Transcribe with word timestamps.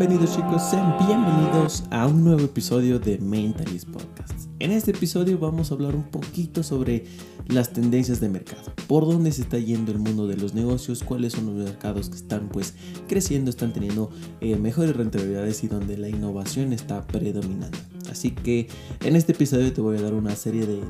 Bienvenidos 0.00 0.34
chicos, 0.34 0.62
sean 0.62 0.96
bienvenidos 1.06 1.84
a 1.90 2.06
un 2.06 2.24
nuevo 2.24 2.40
episodio 2.40 2.98
de 2.98 3.18
Mentalist 3.18 3.86
Podcast. 3.86 4.48
En 4.58 4.70
este 4.70 4.92
episodio 4.92 5.38
vamos 5.38 5.70
a 5.70 5.74
hablar 5.74 5.94
un 5.94 6.04
poquito 6.04 6.62
sobre 6.62 7.04
las 7.48 7.74
tendencias 7.74 8.18
de 8.18 8.30
mercado, 8.30 8.72
por 8.88 9.04
dónde 9.04 9.30
se 9.30 9.42
está 9.42 9.58
yendo 9.58 9.92
el 9.92 9.98
mundo 9.98 10.26
de 10.26 10.38
los 10.38 10.54
negocios, 10.54 11.04
cuáles 11.04 11.34
son 11.34 11.54
los 11.54 11.66
mercados 11.66 12.08
que 12.08 12.16
están 12.16 12.48
pues 12.48 12.72
creciendo, 13.08 13.50
están 13.50 13.74
teniendo 13.74 14.10
eh, 14.40 14.56
mejores 14.56 14.96
rentabilidades 14.96 15.62
y 15.64 15.68
donde 15.68 15.98
la 15.98 16.08
innovación 16.08 16.72
está 16.72 17.06
predominando. 17.06 17.76
Así 18.10 18.32
que 18.32 18.68
en 19.04 19.16
este 19.16 19.32
episodio 19.32 19.72
te 19.72 19.80
voy 19.80 19.98
a 19.98 20.02
dar 20.02 20.14
una 20.14 20.34
serie 20.34 20.66
de, 20.66 20.80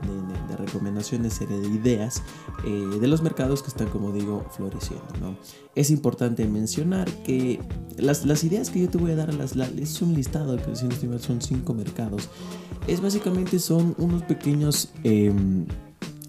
recomendaciones, 0.58 1.34
serie 1.34 1.58
de 1.58 1.68
ideas 1.68 2.22
eh, 2.66 2.98
de 3.00 3.08
los 3.08 3.22
mercados 3.22 3.62
que 3.62 3.68
están, 3.68 3.88
como 3.88 4.12
digo, 4.12 4.44
floreciendo. 4.50 5.06
¿no? 5.20 5.36
Es 5.74 5.90
importante 5.90 6.46
mencionar 6.46 7.08
que 7.22 7.60
las, 7.96 8.26
las, 8.26 8.44
ideas 8.44 8.70
que 8.70 8.80
yo 8.80 8.88
te 8.88 8.98
voy 8.98 9.12
a 9.12 9.16
dar, 9.16 9.32
las, 9.34 9.56
es 9.56 10.02
un 10.02 10.14
listado 10.14 10.56
que 10.56 10.74
si 10.76 11.06
no 11.06 11.18
son 11.18 11.40
cinco 11.40 11.74
mercados. 11.74 12.28
Es 12.86 13.00
básicamente 13.00 13.58
son 13.58 13.94
unos 13.98 14.22
pequeños... 14.22 14.90
Em, 15.04 15.66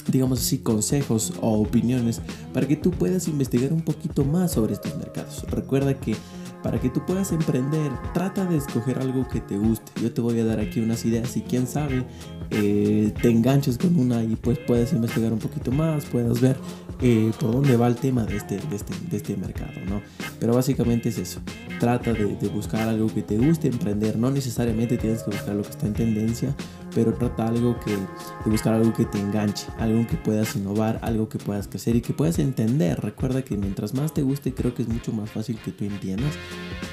digamos 0.07 0.39
así, 0.39 0.57
consejos 0.57 1.33
o 1.41 1.61
opiniones 1.61 2.21
para 2.53 2.67
que 2.67 2.75
tú 2.75 2.91
puedas 2.91 3.27
investigar 3.27 3.71
un 3.71 3.81
poquito 3.81 4.25
más 4.25 4.51
sobre 4.51 4.73
estos 4.73 4.97
mercados. 4.97 5.43
Recuerda 5.49 5.93
que 5.93 6.15
para 6.63 6.79
que 6.79 6.89
tú 6.89 7.05
puedas 7.05 7.31
emprender, 7.31 7.91
trata 8.13 8.45
de 8.45 8.57
escoger 8.57 8.99
algo 8.99 9.27
que 9.27 9.41
te 9.41 9.57
guste. 9.57 9.91
Yo 10.01 10.13
te 10.13 10.21
voy 10.21 10.39
a 10.39 10.45
dar 10.45 10.59
aquí 10.59 10.79
unas 10.79 11.03
ideas 11.05 11.35
y 11.37 11.41
quién 11.41 11.67
sabe, 11.67 12.05
eh, 12.51 13.13
te 13.21 13.29
enganches 13.29 13.77
con 13.77 13.97
una 13.97 14.23
y 14.23 14.35
pues 14.35 14.59
puedes 14.59 14.93
investigar 14.93 15.33
un 15.33 15.39
poquito 15.39 15.71
más, 15.71 16.05
puedas 16.05 16.41
ver 16.41 16.57
eh, 17.01 17.31
por 17.39 17.51
dónde 17.51 17.77
va 17.77 17.87
el 17.87 17.95
tema 17.95 18.25
de 18.25 18.37
este, 18.37 18.57
de 18.57 18.75
este, 18.75 18.93
de 19.09 19.17
este 19.17 19.37
mercado, 19.37 19.73
¿no? 19.87 20.01
Pero 20.39 20.53
básicamente 20.53 21.09
es 21.09 21.17
eso. 21.17 21.39
Trata 21.79 22.13
de, 22.13 22.35
de, 22.35 22.47
buscar 22.49 22.87
algo 22.87 23.07
que 23.07 23.23
te 23.23 23.37
guste, 23.37 23.67
emprender. 23.67 24.17
No 24.17 24.29
necesariamente 24.29 24.97
tienes 24.97 25.23
que 25.23 25.31
buscar 25.31 25.55
lo 25.55 25.63
que 25.63 25.69
está 25.69 25.87
en 25.87 25.93
tendencia, 25.93 26.55
pero 26.93 27.13
trata 27.13 27.47
algo 27.47 27.79
que, 27.79 27.91
de 27.91 28.51
buscar 28.51 28.73
algo 28.73 28.93
que 28.93 29.05
te 29.05 29.19
enganche, 29.19 29.67
algo 29.79 30.05
que 30.07 30.17
puedas 30.17 30.55
innovar, 30.55 30.99
algo 31.01 31.29
que 31.29 31.37
puedas 31.37 31.67
crecer 31.67 31.95
y 31.95 32.01
que 32.01 32.13
puedas 32.13 32.39
entender. 32.39 32.99
Recuerda 32.99 33.41
que 33.41 33.57
mientras 33.57 33.93
más 33.93 34.13
te 34.13 34.21
guste, 34.21 34.53
creo 34.53 34.73
que 34.73 34.83
es 34.83 34.87
mucho 34.87 35.11
más 35.11 35.29
fácil 35.31 35.57
que 35.63 35.71
tú 35.71 35.85
entiendas. 35.85 36.33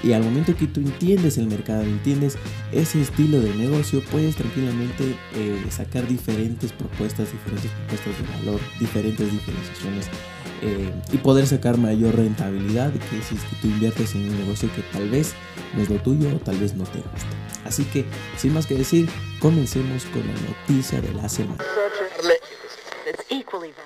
Y 0.02 0.12
al 0.12 0.22
momento 0.22 0.56
que 0.56 0.66
tú 0.66 0.80
entiendes 0.80 1.38
el 1.38 1.48
mercado, 1.48 1.82
entiendes 1.82 2.38
ese 2.70 3.02
estilo 3.02 3.40
de 3.40 3.52
negocio, 3.54 4.00
puedes 4.10 4.36
tranquilamente 4.36 5.16
eh, 5.34 5.64
sacar 5.70 6.06
diferentes 6.06 6.72
propuestas, 6.72 7.32
diferentes 7.32 7.70
propuestas 7.72 8.14
de 8.16 8.38
valor, 8.38 8.60
diferentes 8.78 9.32
diferenciaciones 9.32 10.06
eh, 10.62 10.92
y 11.12 11.16
poder 11.18 11.46
sacar 11.46 11.78
mayor 11.78 12.16
rentabilidad 12.16 12.92
que 12.92 13.22
si 13.22 13.34
es 13.34 13.42
que 13.42 13.56
tú 13.60 13.68
inviertes 13.68 14.14
en 14.14 14.28
un 14.28 14.38
negocio 14.38 14.68
que 14.74 14.82
tal 14.92 15.08
vez 15.08 15.34
no 15.74 15.82
es 15.82 15.90
lo 15.90 15.96
tuyo 15.96 16.28
o 16.34 16.38
tal 16.38 16.58
vez 16.58 16.74
no 16.74 16.84
te 16.84 16.98
gusta. 16.98 17.26
Así 17.64 17.84
que, 17.84 18.04
sin 18.36 18.54
más 18.54 18.66
que 18.66 18.74
decir, 18.74 19.08
comencemos 19.40 20.04
con 20.06 20.22
la 20.26 20.34
noticia 20.48 21.00
de 21.00 21.12
la 21.12 21.28
semana. 21.28 21.62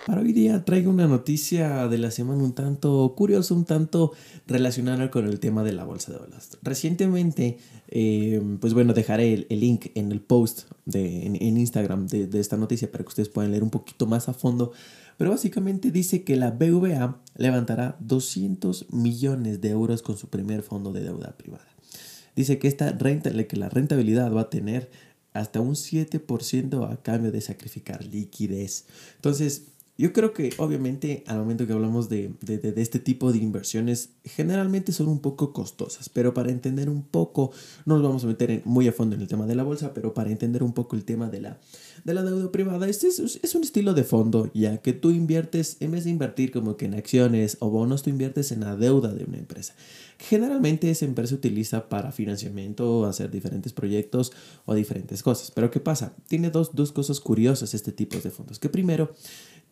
Para 0.06 0.20
hoy 0.20 0.33
día 0.33 0.65
traigo 0.65 0.91
una 0.91 1.06
noticia 1.06 1.89
de 1.89 1.98
la 1.98 2.11
semana 2.11 2.42
un 2.42 2.55
tanto 2.55 3.15
curiosa, 3.17 3.55
un 3.55 3.65
tanto 3.65 4.12
relacionada 4.47 5.11
con 5.11 5.27
el 5.27 5.41
tema 5.41 5.62
de 5.62 5.73
la 5.73 5.84
bolsa 5.84 6.12
de 6.12 6.19
valores. 6.19 6.59
Recientemente, 6.62 7.59
eh, 7.89 8.41
pues 8.61 8.75
bueno, 8.75 8.93
dejaré 8.93 9.47
el, 9.48 9.61
link 9.61 9.87
en 9.95 10.12
el 10.12 10.20
post 10.20 10.70
de, 10.84 11.27
en, 11.27 11.37
Instagram 11.37 12.06
de, 12.06 12.27
de, 12.27 12.41
esta 12.41 12.56
noticia 12.56 12.91
para 12.91 13.05
que 13.05 13.09
ustedes 13.09 13.28
puedan 13.28 13.50
leer 13.50 13.62
un 13.62 13.71
poquito 13.71 14.06
más 14.06 14.28
a 14.28 14.34
fondo 14.34 14.72
pero 15.16 15.31
básicamente 15.31 15.91
dice 15.91 16.25
que 16.25 16.37
la 16.37 16.50
BVA 16.50 17.21
levantará 17.37 17.97
200 18.00 18.93
millones 18.93 19.60
de 19.60 19.71
euros 19.71 20.03
con 20.03 20.16
su 20.16 20.28
primer 20.28 20.62
fondo 20.62 20.93
de 20.93 21.03
deuda 21.03 21.37
privada. 21.37 21.69
Dice 22.34 22.59
que, 22.59 22.66
esta 22.66 22.91
renta, 22.93 23.31
que 23.47 23.56
la 23.56 23.69
rentabilidad 23.69 24.33
va 24.33 24.43
a 24.43 24.50
tener 24.50 24.91
hasta 25.32 25.60
un 25.60 25.75
7% 25.75 26.91
a 26.91 27.03
cambio 27.03 27.32
de 27.32 27.41
sacrificar 27.41 28.04
liquidez. 28.04 28.87
Entonces, 29.16 29.66
yo 30.03 30.13
creo 30.13 30.33
que 30.33 30.53
obviamente 30.59 31.23
al 31.29 31.39
momento 31.39 31.65
que 31.65 31.73
hablamos 31.73 32.09
de, 32.09 32.33
este 32.75 32.99
tipo 32.99 33.31
de 33.31 33.39
inversiones, 33.39 34.09
generalmente 34.25 34.91
son 34.91 35.07
un 35.07 35.21
poco 35.21 35.53
costosas, 35.53 36.09
pero 36.09 36.35
para 36.35 36.51
entender 36.51 36.91
un 36.91 37.05
poco, 37.05 37.53
no 37.87 37.95
nos 37.95 38.03
vamos 38.03 38.25
a 38.25 38.27
meter 38.27 38.63
muy 38.65 38.89
a 38.89 38.93
fondo 38.93 39.15
en 39.15 39.23
el 39.23 39.29
tema 39.29 39.47
de 39.47 39.55
la 39.55 39.63
bolsa, 39.63 39.95
pero 39.95 40.13
para 40.13 40.33
entender 40.33 40.65
un 40.65 40.73
poco 40.73 40.97
el 40.97 41.05
tema 41.05 41.31
de 41.31 41.43
la, 41.43 41.61
de 42.03 42.15
la 42.15 42.25
deuda 42.25 42.51
privada, 42.51 42.89
este 42.89 43.07
es, 43.07 43.21
es 43.21 43.55
un 43.55 43.63
estilo 43.63 43.95
de 43.95 44.03
fondo, 44.03 44.51
ya 44.55 44.79
que 44.79 44.93
tú 44.93 45.13
inviertes, 45.13 45.77
en 45.79 45.93
vez 45.93 46.03
de 46.03 46.11
invertir 46.11 46.51
como 46.51 46.77
que 46.77 46.87
en 46.87 46.95
acciones 46.95 47.59
o 47.61 47.71
bonos, 47.71 48.03
tú 48.03 48.11
inviertes 48.11 48.51
en 48.51 48.59
la 48.59 48.75
deuda 48.75 49.15
de 49.15 49.23
una 49.23 49.39
empresa. 49.39 49.75
Generalmente 50.19 50.89
esa 50.89 51.05
empresa 51.05 51.34
utiliza 51.34 51.89
para 51.89 52.13
financiamiento, 52.13 53.07
hacer 53.07 53.29
diferentes 53.29 53.73
proyectos 53.73 54.31
o 54.67 54.75
diferentes 54.75 55.21
cosas. 55.21 55.51
Pero 55.51 55.71
¿qué 55.73 55.81
pasa? 55.81 56.15
Tiene 56.29 56.51
dos, 56.51 56.77
dos 56.77 56.93
cosas 56.93 57.19
curiosas 57.19 57.75
este 57.75 57.91
tipo 57.91 58.17
de 58.19 58.31
fondos. 58.31 58.61
Que 58.61 58.69
primero, 58.69 59.15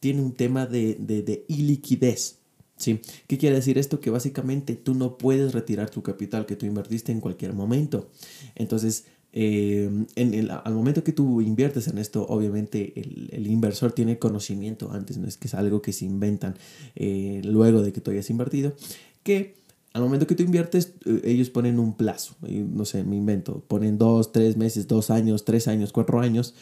tiene 0.01 0.23
un 0.23 0.33
tema 0.33 0.67
de, 0.67 0.97
de, 0.99 1.45
iliquidez. 1.49 2.39
¿Sí? 2.77 2.99
¿Qué 3.27 3.37
quiere 3.37 3.57
decir 3.57 3.77
esto? 3.77 4.01
Que 4.01 4.09
básicamente 4.09 4.75
tú 4.75 4.95
no 4.95 5.19
puedes 5.19 5.53
retirar 5.53 5.91
tu 5.91 6.03
capital 6.03 6.47
que 6.47 6.57
tú 6.57 6.65
invertiste 6.65 7.13
en 7.13 7.21
cualquier 7.21 7.53
momento. 7.53 8.09
Entonces, 8.55 9.05
eh, 9.33 9.89
en 10.17 10.35
el, 10.35 10.51
al 10.51 10.75
momento 10.75 11.05
que 11.05 11.13
tú 11.13 11.43
inviertes 11.43 11.89
en 11.89 11.99
esto, 11.99 12.27
obviamente 12.27 12.99
el, 12.99 13.29
el, 13.33 13.47
inversor 13.47 13.93
tiene 13.93 14.19
conocimiento 14.19 14.91
antes, 14.93 15.19
no 15.19 15.29
es 15.29 15.37
que 15.37 15.47
es 15.47 15.55
algo 15.55 15.83
que 15.83 15.93
se 15.93 16.05
inventan 16.05 16.57
eh, 16.97 17.41
luego 17.45 17.83
de 17.83 17.93
que 17.93 18.01
tú 18.01 18.11
hayas 18.11 18.29
invertido, 18.31 18.75
que 19.23 19.55
al 19.93 20.03
momento 20.03 20.27
que 20.27 20.35
tú 20.35 20.43
inviertes, 20.43 20.95
eh, 21.05 21.21
ellos 21.25 21.51
ponen 21.51 21.79
un 21.79 21.97
plazo, 21.97 22.35
no 22.41 22.85
sé, 22.85 23.05
me 23.05 23.17
invento, 23.17 23.63
ponen 23.69 23.99
dos, 23.99 24.33
tres 24.33 24.57
meses, 24.57 24.89
dos 24.89 25.11
años, 25.11 25.45
tres 25.45 25.69
años, 25.69 25.93
cuatro 25.93 26.21
años, 26.21 26.55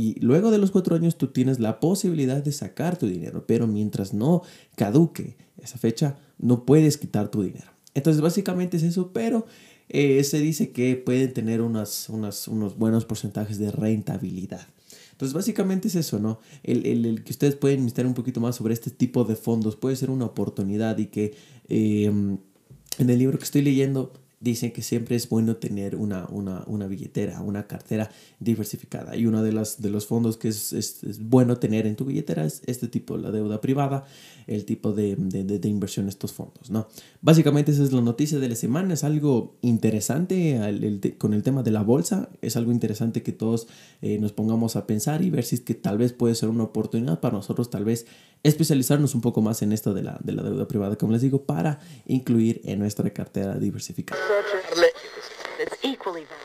y 0.00 0.18
luego 0.20 0.50
de 0.50 0.56
los 0.56 0.70
cuatro 0.70 0.96
años 0.96 1.18
tú 1.18 1.26
tienes 1.26 1.60
la 1.60 1.78
posibilidad 1.78 2.42
de 2.42 2.52
sacar 2.52 2.96
tu 2.96 3.06
dinero, 3.06 3.44
pero 3.46 3.66
mientras 3.66 4.14
no 4.14 4.42
caduque 4.74 5.36
esa 5.62 5.76
fecha, 5.76 6.16
no 6.38 6.64
puedes 6.64 6.96
quitar 6.96 7.30
tu 7.30 7.42
dinero. 7.42 7.70
Entonces 7.92 8.22
básicamente 8.22 8.78
es 8.78 8.82
eso, 8.82 9.12
pero 9.12 9.44
eh, 9.90 10.24
se 10.24 10.40
dice 10.40 10.70
que 10.70 10.96
pueden 10.96 11.34
tener 11.34 11.60
unas, 11.60 12.08
unas, 12.08 12.48
unos 12.48 12.78
buenos 12.78 13.04
porcentajes 13.04 13.58
de 13.58 13.70
rentabilidad. 13.70 14.66
Entonces 15.12 15.34
básicamente 15.34 15.88
es 15.88 15.96
eso, 15.96 16.18
¿no? 16.18 16.40
El, 16.62 16.86
el, 16.86 17.04
el, 17.04 17.22
que 17.22 17.32
ustedes 17.32 17.56
pueden 17.56 17.80
investigar 17.80 18.06
un 18.06 18.14
poquito 18.14 18.40
más 18.40 18.56
sobre 18.56 18.72
este 18.72 18.90
tipo 18.90 19.24
de 19.24 19.36
fondos 19.36 19.76
puede 19.76 19.96
ser 19.96 20.08
una 20.08 20.24
oportunidad 20.24 20.96
y 20.96 21.06
que 21.08 21.34
eh, 21.68 22.04
en 22.06 23.10
el 23.10 23.18
libro 23.18 23.36
que 23.36 23.44
estoy 23.44 23.60
leyendo 23.60 24.14
dicen 24.40 24.72
que 24.72 24.80
siempre 24.80 25.16
es 25.16 25.28
bueno 25.28 25.56
tener 25.56 25.94
una, 25.94 26.26
una, 26.30 26.64
una 26.66 26.86
billetera, 26.86 27.42
una 27.42 27.66
cartera 27.66 28.10
diversificada. 28.38 29.14
Y 29.14 29.26
uno 29.26 29.42
de, 29.42 29.52
las, 29.52 29.82
de 29.82 29.90
los 29.90 30.06
fondos 30.06 30.38
que 30.38 30.48
es, 30.48 30.72
es, 30.72 31.04
es, 31.04 31.20
bueno 31.20 31.58
tener 31.58 31.86
en 31.86 31.94
tu 31.94 32.06
billetera 32.06 32.46
es 32.46 32.62
este 32.64 32.88
tipo, 32.88 33.18
la 33.18 33.30
deuda 33.30 33.60
privada, 33.60 34.06
el 34.46 34.64
tipo 34.64 34.92
de, 34.92 35.14
de, 35.14 35.44
de, 35.44 35.68
inversión 35.68 36.08
estos 36.08 36.32
fondos. 36.32 36.70
¿no? 36.70 36.88
Básicamente 37.20 37.70
esa 37.72 37.82
es 37.82 37.92
la 37.92 38.00
noticia 38.00 38.38
de 38.38 38.48
la 38.48 38.56
semana, 38.56 38.94
es 38.94 39.04
algo 39.04 39.58
interesante 39.60 40.56
el, 40.56 41.16
con 41.18 41.34
el 41.34 41.42
tema 41.42 41.62
de 41.62 41.70
la 41.70 41.82
bolsa, 41.82 42.30
es 42.40 42.56
algo 42.56 42.72
interesante 42.72 43.22
que 43.22 43.32
todos 43.32 43.68
eh, 44.00 44.18
nos 44.18 44.32
pongamos 44.32 44.74
a 44.74 44.86
pensar 44.86 45.20
y 45.20 45.28
ver 45.28 45.44
si 45.44 45.56
es 45.56 45.60
que 45.60 45.74
tal 45.74 45.98
vez 45.98 46.14
puede 46.14 46.34
ser 46.34 46.48
una 46.48 46.64
oportunidad 46.64 47.20
para 47.20 47.36
nosotros 47.36 47.68
tal 47.68 47.84
vez 47.84 48.06
especializarnos 48.42 49.14
un 49.14 49.20
poco 49.20 49.42
más 49.42 49.60
en 49.60 49.72
esto 49.72 49.92
de 49.92 50.02
la, 50.02 50.18
de 50.22 50.32
la 50.32 50.42
deuda 50.42 50.66
privada, 50.66 50.96
como 50.96 51.12
les 51.12 51.20
digo, 51.20 51.44
para 51.44 51.78
incluir 52.06 52.62
en 52.64 52.78
nuestra 52.78 53.10
cartera 53.10 53.58
diversificada. 53.58 54.29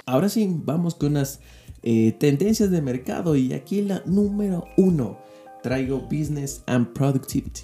Ahora 0.06 0.30
sí, 0.30 0.48
vamos 0.50 0.96
con 0.96 1.12
unas 1.12 1.40
eh, 1.84 2.14
tendencias 2.14 2.72
de 2.72 2.82
mercado 2.82 3.36
y 3.36 3.54
aquí 3.54 3.82
la 3.82 4.02
número 4.06 4.66
uno 4.78 5.20
traigo 5.64 6.00
Business 6.02 6.64
and 6.68 6.94
Productivity. 6.94 7.62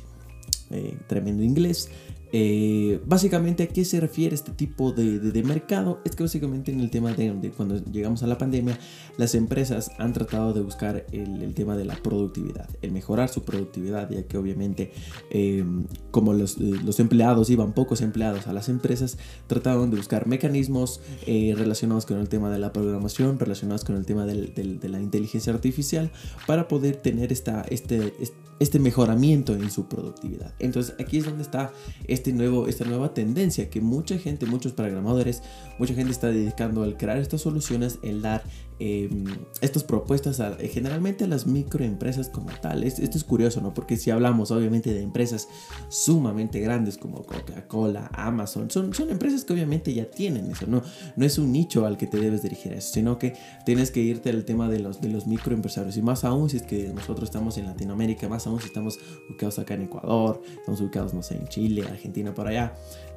Eh, 0.72 0.98
tremendo 1.08 1.44
inglés. 1.44 1.90
Eh, 2.34 3.02
básicamente, 3.06 3.64
¿a 3.64 3.68
qué 3.68 3.84
se 3.84 4.00
refiere 4.00 4.36
este 4.36 4.52
tipo 4.52 4.92
de, 4.92 5.20
de, 5.20 5.44
mercado? 5.44 6.00
Es 6.06 6.16
que 6.16 6.24
básicamente 6.24 6.72
en 6.72 6.80
el 6.80 6.90
tema 6.90 7.14
de, 7.14 7.52
cuando 7.56 7.78
llegamos 7.86 8.24
a 8.24 8.28
la 8.28 8.38
pandemia, 8.38 8.78
las 9.18 9.36
empresas 9.36 9.92
han 9.98 10.14
tratado 10.14 10.54
de 10.54 10.62
buscar 10.62 11.06
el, 11.12 11.54
tema 11.54 11.76
de 11.76 11.86
la 11.86 11.96
productividad, 11.96 12.70
el 12.82 12.92
mejorar 12.92 13.30
su 13.30 13.44
productividad, 13.44 14.10
ya 14.10 14.24
que 14.24 14.38
obviamente 14.38 14.94
eh, 15.30 15.66
como 16.12 16.34
los, 16.34 16.58
eh, 16.58 16.80
los, 16.84 17.00
empleados 17.00 17.50
iban 17.50 17.74
pocos 17.74 18.02
empleados 18.02 18.48
a 18.48 18.54
las 18.54 18.70
empresas, 18.70 19.18
trataron 19.48 19.92
de 19.92 19.98
buscar 19.98 20.28
mecanismos 20.28 21.02
relacionados 21.26 22.06
con 22.06 22.20
el 22.20 22.30
tema 22.30 22.50
de 22.50 22.60
la 22.60 22.72
programación, 22.72 23.40
relacionados 23.40 23.84
con 23.84 23.98
el 23.98 24.06
tema 24.06 24.26
de 24.26 24.90
la 24.90 25.02
inteligencia 25.02 25.54
artificial, 25.54 26.12
para 26.48 26.68
poder 26.68 26.96
tener 26.96 27.32
esta, 27.32 27.62
este, 27.70 28.14
este 28.62 28.78
mejoramiento 28.78 29.56
en 29.56 29.72
su 29.72 29.88
productividad. 29.88 30.54
Entonces 30.60 30.94
aquí 31.00 31.18
es 31.18 31.26
donde 31.26 31.42
está 31.42 31.74
este 32.08 32.21
nuevo, 32.32 32.68
esta 32.68 32.86
nueva 32.86 33.14
tendencia 33.14 33.70
que 33.70 33.82
mucha 33.82 34.18
gente, 34.18 34.46
muchos 34.46 34.74
programadores, 34.74 35.42
mucha 35.80 35.94
gente 35.94 36.12
está 36.12 36.28
dedicando 36.28 36.84
al 36.84 36.98
crear 36.98 37.18
estas 37.18 37.42
soluciones, 37.42 37.98
el 38.04 38.22
dar 38.22 38.44
em, 38.80 39.26
estas 39.62 39.84
propuestas 39.84 40.40
a, 40.40 40.58
generalmente 40.58 41.24
a 41.24 41.28
las 41.28 41.48
microempresas 41.48 42.30
como 42.30 42.52
tal. 42.62 42.84
Esto, 42.84 43.02
es 43.02 43.24
curioso, 43.24 43.62
¿no? 43.62 43.74
Porque 43.74 43.98
si 43.98 44.12
hablamos 44.12 44.52
obviamente 44.52 44.94
de 44.94 45.02
empresas 45.02 45.48
sumamente 45.90 46.60
grandes 46.60 46.98
como 46.98 47.24
Coca-Cola, 47.24 48.10
Amazon, 48.14 48.70
son, 48.70 48.94
son 48.94 49.10
empresas 49.10 49.44
que 49.44 49.54
obviamente 49.54 49.94
ya 49.94 50.10
tienen 50.10 50.52
eso, 50.52 50.68
¿no? 50.68 50.84
No 51.16 51.26
es 51.26 51.38
un 51.38 51.52
nicho 51.52 51.86
al 51.86 51.98
que 51.98 52.08
te 52.08 52.18
debes 52.18 52.44
dirigir 52.44 52.74
eso, 52.74 52.94
sino 52.94 53.18
que 53.18 53.34
tienes 53.66 53.92
que 53.92 54.02
irte 54.02 54.30
al 54.30 54.46
tema 54.46 54.70
de 54.70 54.80
los, 54.80 55.02
de 55.02 55.10
los 55.10 55.26
microempresarios. 55.26 55.98
Y 55.98 56.02
más 56.02 56.24
aún 56.24 56.50
si 56.50 56.58
es 56.58 56.64
que 56.64 56.90
nosotros 56.94 57.30
estamos 57.30 57.58
en 57.58 57.66
Latinoamérica, 57.66 58.30
más 58.30 58.46
aún 58.48 58.60
si 58.60 58.68
estamos 58.68 59.00
ubicados 59.30 59.60
acá 59.60 59.74
en 59.74 59.84
Ecuador, 59.84 60.42
estamos 60.60 60.82
ubicados, 60.82 61.14
no 61.14 61.24
sé, 61.24 61.36
en 61.36 61.48
Chile, 61.48 61.84
Argentina, 61.84 62.11
por 62.34 62.48
allá. 62.48 62.74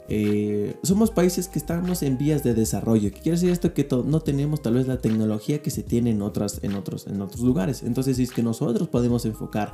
Eh, 0.08 0.76
somos 0.82 1.10
países 1.10 1.48
que 1.48 1.58
estamos 1.58 2.02
en 2.02 2.18
vías 2.18 2.42
de 2.42 2.54
desarrollo. 2.54 3.10
¿Qué 3.10 3.20
quiere 3.20 3.36
decir 3.36 3.50
esto? 3.50 3.72
Que 3.72 3.88
no 4.04 4.20
tenemos 4.20 4.62
tal 4.62 4.74
vez 4.74 4.86
la 4.86 4.98
tecnología 4.98 5.62
que 5.62 5.70
se 5.70 5.82
tiene 5.82 6.10
en, 6.10 6.22
otras, 6.22 6.60
en, 6.62 6.74
otros, 6.74 7.06
en 7.06 7.20
otros 7.20 7.40
lugares. 7.40 7.82
Entonces, 7.82 8.16
si 8.16 8.24
es 8.24 8.30
que 8.30 8.42
nosotros 8.42 8.88
podemos 8.88 9.24
enfocar 9.24 9.72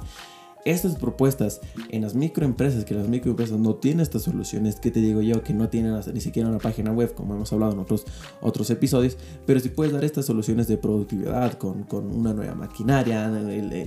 estas 0.64 0.96
propuestas 0.96 1.60
en 1.90 2.02
las 2.02 2.14
microempresas, 2.14 2.84
que 2.84 2.94
las 2.94 3.08
microempresas 3.08 3.58
no 3.58 3.76
tienen 3.76 4.00
estas 4.00 4.22
soluciones, 4.22 4.76
que 4.76 4.90
te 4.90 5.00
digo 5.00 5.20
yo, 5.22 5.42
que 5.42 5.54
no 5.54 5.68
tienen 5.68 5.98
ni 6.12 6.20
siquiera 6.20 6.48
una 6.48 6.58
página 6.58 6.92
web, 6.92 7.14
como 7.14 7.34
hemos 7.34 7.52
hablado 7.52 7.72
en 7.72 7.78
otros, 7.78 8.04
otros 8.40 8.70
episodios, 8.70 9.16
pero 9.46 9.60
si 9.60 9.68
puedes 9.70 9.92
dar 9.92 10.04
estas 10.04 10.26
soluciones 10.26 10.68
de 10.68 10.76
productividad 10.76 11.54
con, 11.54 11.84
con 11.84 12.14
una 12.14 12.32
nueva 12.32 12.54
maquinaria, 12.54 13.30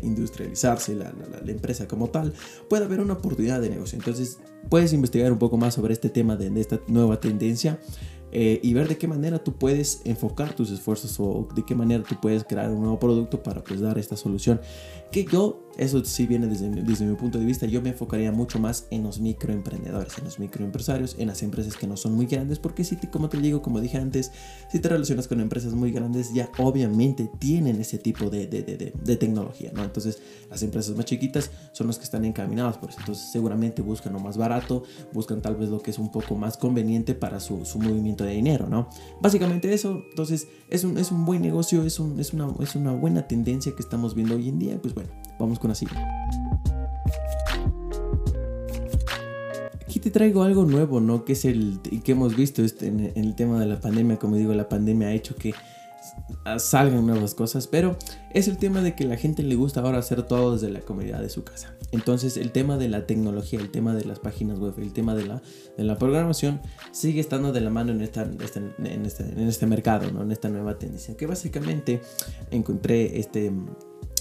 industrializarse 0.04 0.96
la, 0.96 1.14
la, 1.44 1.52
empresa 1.52 1.88
como 1.88 2.10
tal, 2.10 2.34
puede 2.70 2.86
haber 2.86 3.00
una 3.00 3.14
oportunidad 3.14 3.62
de 3.62 3.70
negocio. 3.70 3.98
Entonces, 3.98 4.40
puedes 4.70 4.94
investigar 4.94 5.32
un 5.32 5.40
poco 5.40 5.58
más 5.58 5.74
sobre 5.74 5.94
este 5.94 6.10
tema 6.10 6.36
de, 6.36 6.50
de 6.50 6.62
esta 6.62 6.80
nueva 6.88 7.20
tendencia 7.20 7.80
eh, 8.36 8.60
y 8.64 8.74
ver 8.74 8.88
de 8.88 8.98
qué 8.98 9.08
manera 9.08 9.44
tú 9.44 9.54
puedes 9.54 10.02
enfocar 10.06 10.56
tus 10.56 10.72
esfuerzos 10.72 11.20
o 11.20 11.48
de 11.54 11.64
qué 11.64 11.76
manera 11.76 12.04
tú 12.04 12.16
puedes 12.20 12.44
crear 12.44 12.72
un 12.72 12.82
nuevo 12.82 12.98
producto 12.98 13.44
para 13.44 13.64
pues 13.64 13.80
dar 13.80 14.00
esta 14.00 14.18
solución. 14.18 14.60
Que 15.12 15.24
yo, 15.24 15.63
eso 15.78 16.04
sí 16.06 16.28
viene 16.28 16.48
desde, 16.48 16.70
desde 16.70 17.06
mi 17.06 17.16
punto 17.16 17.40
de 17.40 17.46
vista, 17.46 17.66
yo 17.66 17.82
me 17.82 17.90
enfocaría 17.90 18.32
mucho 18.32 18.60
más 18.60 18.88
en 18.92 19.04
los 19.04 19.20
microemprendedores, 19.20 20.18
en 20.18 20.26
los 20.26 20.40
microempresarios, 20.40 21.16
en 21.18 21.28
las 21.28 21.42
empresas 21.44 21.76
que 21.76 21.88
no 21.88 21.98
son 21.98 22.14
muy 22.14 22.26
grandes, 22.26 22.60
porque 22.60 22.84
si, 22.84 22.96
te, 22.96 23.10
como 23.10 23.30
te 23.30 23.38
digo, 23.38 23.62
como 23.62 23.82
dije 23.82 23.98
antes, 23.98 24.32
si 24.72 24.80
te 24.80 24.90
relacionas 24.90 25.28
con 25.28 25.40
empresas 25.40 25.74
muy 25.74 25.92
grandes, 25.92 26.34
ya 26.34 26.50
obviamente 26.58 27.30
tienen 27.40 27.80
ese 27.82 27.98
tipo 27.98 28.30
de, 28.30 28.48
de, 28.48 28.64
de, 28.64 28.94
de 28.94 29.18
tecnología, 29.18 29.72
¿no? 29.74 29.84
Entonces, 29.84 30.22
las 30.50 30.62
empresas 30.64 30.96
más 30.96 31.06
chiquitas 31.06 31.52
son 31.72 31.88
las 31.88 31.98
que 31.98 32.04
están 32.04 32.26
encaminadas 32.26 32.78
por 32.78 32.90
eso. 32.90 33.00
Entonces, 33.00 33.32
seguramente 33.32 33.82
buscan 33.82 34.14
lo 34.14 34.20
más 34.20 34.38
barato, 34.38 34.84
buscan 35.12 35.42
tal 35.42 35.56
vez 35.56 35.70
lo 35.70 35.82
que 35.82 35.92
es 35.92 36.00
un 36.00 36.12
poco 36.12 36.36
más 36.36 36.58
conveniente 36.58 37.16
para 37.16 37.40
su, 37.40 37.66
su 37.66 37.80
movimiento 37.80 38.24
de 38.24 38.34
dinero, 38.34 38.68
¿no? 38.68 38.90
Básicamente 39.22 39.74
eso, 39.74 40.04
entonces 40.10 40.48
es 40.70 40.84
un, 40.84 40.98
es 40.98 41.12
un 41.12 41.26
buen 41.26 41.42
negocio, 41.42 41.84
es, 41.84 42.00
un, 42.00 42.20
es, 42.20 42.34
una, 42.34 42.54
es 42.60 42.76
una 42.76 42.92
buena 42.92 43.28
tendencia 43.28 43.74
que 43.76 43.82
estamos 43.82 44.16
viendo 44.16 44.36
hoy 44.36 44.50
en 44.50 44.60
día, 44.60 44.80
pues 44.82 44.94
bueno, 44.94 45.10
vamos 45.40 45.60
con 45.60 45.72
así. 45.72 45.86
Aquí 49.82 50.00
te 50.00 50.10
traigo 50.10 50.44
algo 50.44 50.66
nuevo, 50.66 51.00
¿no? 51.00 51.24
Que 51.24 51.34
es 51.34 51.46
el 51.46 51.80
que 52.04 52.14
hemos 52.14 52.36
visto 52.36 52.64
este, 52.64 52.88
en, 52.88 53.12
el 53.16 53.36
tema 53.36 53.60
de 53.60 53.68
la 53.68 53.80
pandemia, 53.80 54.18
como 54.18 54.36
digo, 54.36 54.54
la 54.54 54.70
pandemia 54.70 55.10
ha 55.10 55.14
hecho 55.14 55.36
que 55.36 55.54
salgan 56.58 57.06
nuevas 57.06 57.34
cosas, 57.34 57.68
pero 57.68 57.98
es 58.32 58.48
el 58.48 58.58
tema 58.58 58.82
de 58.82 58.96
que 58.96 59.06
la 59.06 59.18
gente 59.18 59.44
le 59.44 59.56
gusta 59.56 59.82
ahora 59.82 60.00
hacer 60.00 60.24
todo 60.24 60.54
desde 60.54 60.70
la 60.70 60.82
comodidad 60.82 61.22
de 61.22 61.30
su 61.30 61.44
casa. 61.44 61.74
Entonces 61.92 62.38
el 62.38 62.52
tema 62.52 62.78
de 62.78 62.90
la 62.90 63.06
tecnología, 63.06 63.60
el 63.60 63.70
tema 63.70 63.94
de 63.94 64.06
las 64.06 64.20
páginas 64.20 64.60
web, 64.60 64.74
el 64.78 64.94
tema 64.94 65.16
de 65.16 65.26
la, 65.26 65.42
de 65.78 65.84
la 65.84 65.98
programación 65.98 66.60
sigue 66.92 67.22
estando 67.22 67.52
de 67.52 67.62
la 67.62 67.70
mano 67.70 67.92
en, 67.92 68.02
esta, 68.02 68.28
este, 68.44 68.60
en, 68.60 69.06
este, 69.06 69.24
en 69.24 69.48
este 69.48 69.68
mercado, 69.68 70.12
¿no? 70.12 70.24
en 70.24 70.32
esta 70.32 70.50
nueva 70.50 70.78
tendencia, 70.80 71.16
que 71.16 71.28
básicamente 71.28 72.02
encontré 72.52 73.20
este 73.20 73.52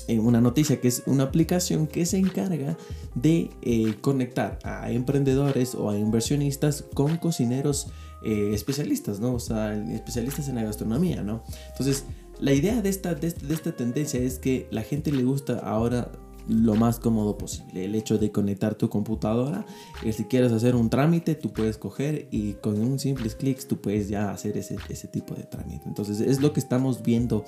en 0.08 0.20
una 0.20 0.40
noticia 0.40 0.80
que 0.80 0.88
es 0.88 1.02
una 1.06 1.24
aplicación 1.24 1.86
que 1.86 2.06
se 2.06 2.18
encarga 2.18 2.76
de 3.14 3.50
eh, 3.62 3.94
conectar 4.00 4.58
a 4.64 4.90
emprendedores 4.90 5.74
o 5.74 5.90
a 5.90 5.98
inversionistas 5.98 6.84
con 6.94 7.16
cocineros 7.16 7.88
eh, 8.24 8.50
especialistas, 8.52 9.20
¿no? 9.20 9.34
O 9.34 9.40
sea, 9.40 9.74
especialistas 9.92 10.48
en 10.48 10.56
la 10.56 10.64
gastronomía, 10.64 11.22
¿no? 11.22 11.42
Entonces, 11.70 12.04
la 12.40 12.52
idea 12.52 12.82
de 12.82 12.88
esta, 12.88 13.14
de 13.14 13.28
esta 13.28 13.72
tendencia 13.72 14.20
es 14.20 14.38
que 14.38 14.66
la 14.70 14.82
gente 14.82 15.12
le 15.12 15.22
gusta 15.22 15.58
ahora 15.58 16.10
lo 16.48 16.74
más 16.74 16.98
cómodo 16.98 17.38
posible. 17.38 17.84
El 17.84 17.94
hecho 17.94 18.18
de 18.18 18.30
conectar 18.30 18.74
tu 18.74 18.88
computadora, 18.88 19.64
eh, 20.04 20.12
si 20.12 20.24
quieres 20.24 20.52
hacer 20.52 20.74
un 20.74 20.90
trámite, 20.90 21.34
tú 21.34 21.52
puedes 21.52 21.78
coger 21.78 22.28
y 22.30 22.54
con 22.54 22.80
un 22.80 22.98
simples 22.98 23.34
clics 23.34 23.66
tú 23.66 23.80
puedes 23.80 24.08
ya 24.08 24.30
hacer 24.30 24.56
ese, 24.56 24.76
ese 24.88 25.08
tipo 25.08 25.34
de 25.34 25.44
trámite. 25.44 25.82
Entonces 25.86 26.20
es 26.20 26.40
lo 26.40 26.52
que 26.52 26.60
estamos 26.60 27.02
viendo, 27.02 27.44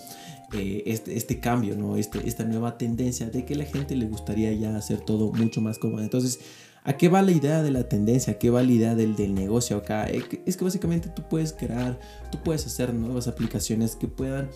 eh, 0.52 0.82
este, 0.86 1.16
este 1.16 1.40
cambio, 1.40 1.76
¿no? 1.76 1.96
Este, 1.96 2.26
esta 2.26 2.44
nueva 2.44 2.78
tendencia 2.78 3.28
de 3.30 3.44
que 3.44 3.54
la 3.54 3.64
gente 3.64 3.96
le 3.96 4.06
gustaría 4.06 4.52
ya 4.52 4.76
hacer 4.76 5.00
todo 5.00 5.32
mucho 5.32 5.60
más 5.60 5.78
cómodo. 5.78 6.02
Entonces 6.02 6.40
¿A 6.86 6.98
qué 6.98 7.08
va 7.08 7.22
la 7.22 7.32
idea 7.32 7.62
de 7.62 7.70
la 7.70 7.88
tendencia? 7.88 8.34
¿A 8.34 8.38
qué 8.38 8.50
va 8.50 8.62
la 8.62 8.70
idea 8.70 8.94
del, 8.94 9.16
del 9.16 9.34
negocio 9.34 9.78
acá? 9.78 10.06
Eh, 10.10 10.22
es 10.44 10.58
que 10.58 10.64
básicamente 10.64 11.08
tú 11.08 11.22
puedes 11.30 11.54
crear, 11.54 11.98
tú 12.30 12.36
puedes 12.44 12.66
hacer 12.66 12.92
nuevas 12.92 13.26
aplicaciones 13.26 13.96
que 13.96 14.06
puedan 14.06 14.50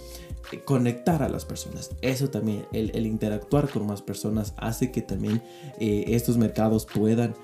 eh, 0.53 0.61
conectar 0.61 1.23
a 1.23 1.31
las 1.31 1.47
personas. 1.47 1.91
Eso 2.03 2.29
también, 2.29 2.67
el, 2.73 3.07
interactuar 3.07 3.71
con 3.71 3.87
más 3.87 4.03
personas 4.03 4.53
hace 4.59 4.93
que 4.93 5.01
también 5.01 5.43
eh, 5.81 6.05
estos 6.09 6.37
mercados 6.37 6.87
puedan 6.87 7.35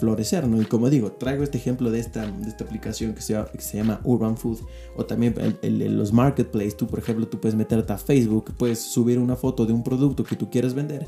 florecer, 0.00 0.48
¿no? 0.48 0.60
Y 0.60 0.64
como 0.64 0.90
digo, 0.90 1.12
traigo 1.12 1.44
este 1.44 1.56
ejemplo 1.56 1.92
de 1.92 2.00
esta, 2.00 2.28
de 2.28 2.48
esta 2.48 2.64
aplicación 2.64 3.14
que 3.14 3.20
se, 3.20 3.40
que 3.52 3.60
se 3.60 3.76
llama 3.76 4.00
Urban 4.02 4.36
Food 4.36 4.58
o 4.96 5.06
también 5.06 5.36
los 5.62 6.12
marketplaces. 6.12 6.76
Tú, 6.76 6.88
por 6.88 6.98
ejemplo, 6.98 7.28
tú 7.28 7.40
puedes 7.40 7.54
meterte 7.54 7.92
a 7.92 7.96
Facebook, 7.96 8.52
puedes 8.56 8.80
subir 8.80 9.20
una 9.20 9.36
foto 9.36 9.66
de 9.66 9.72
un 9.72 9.84
producto 9.84 10.24
que 10.24 10.34
tú 10.34 10.50
quieres 10.50 10.74
vender 10.74 11.06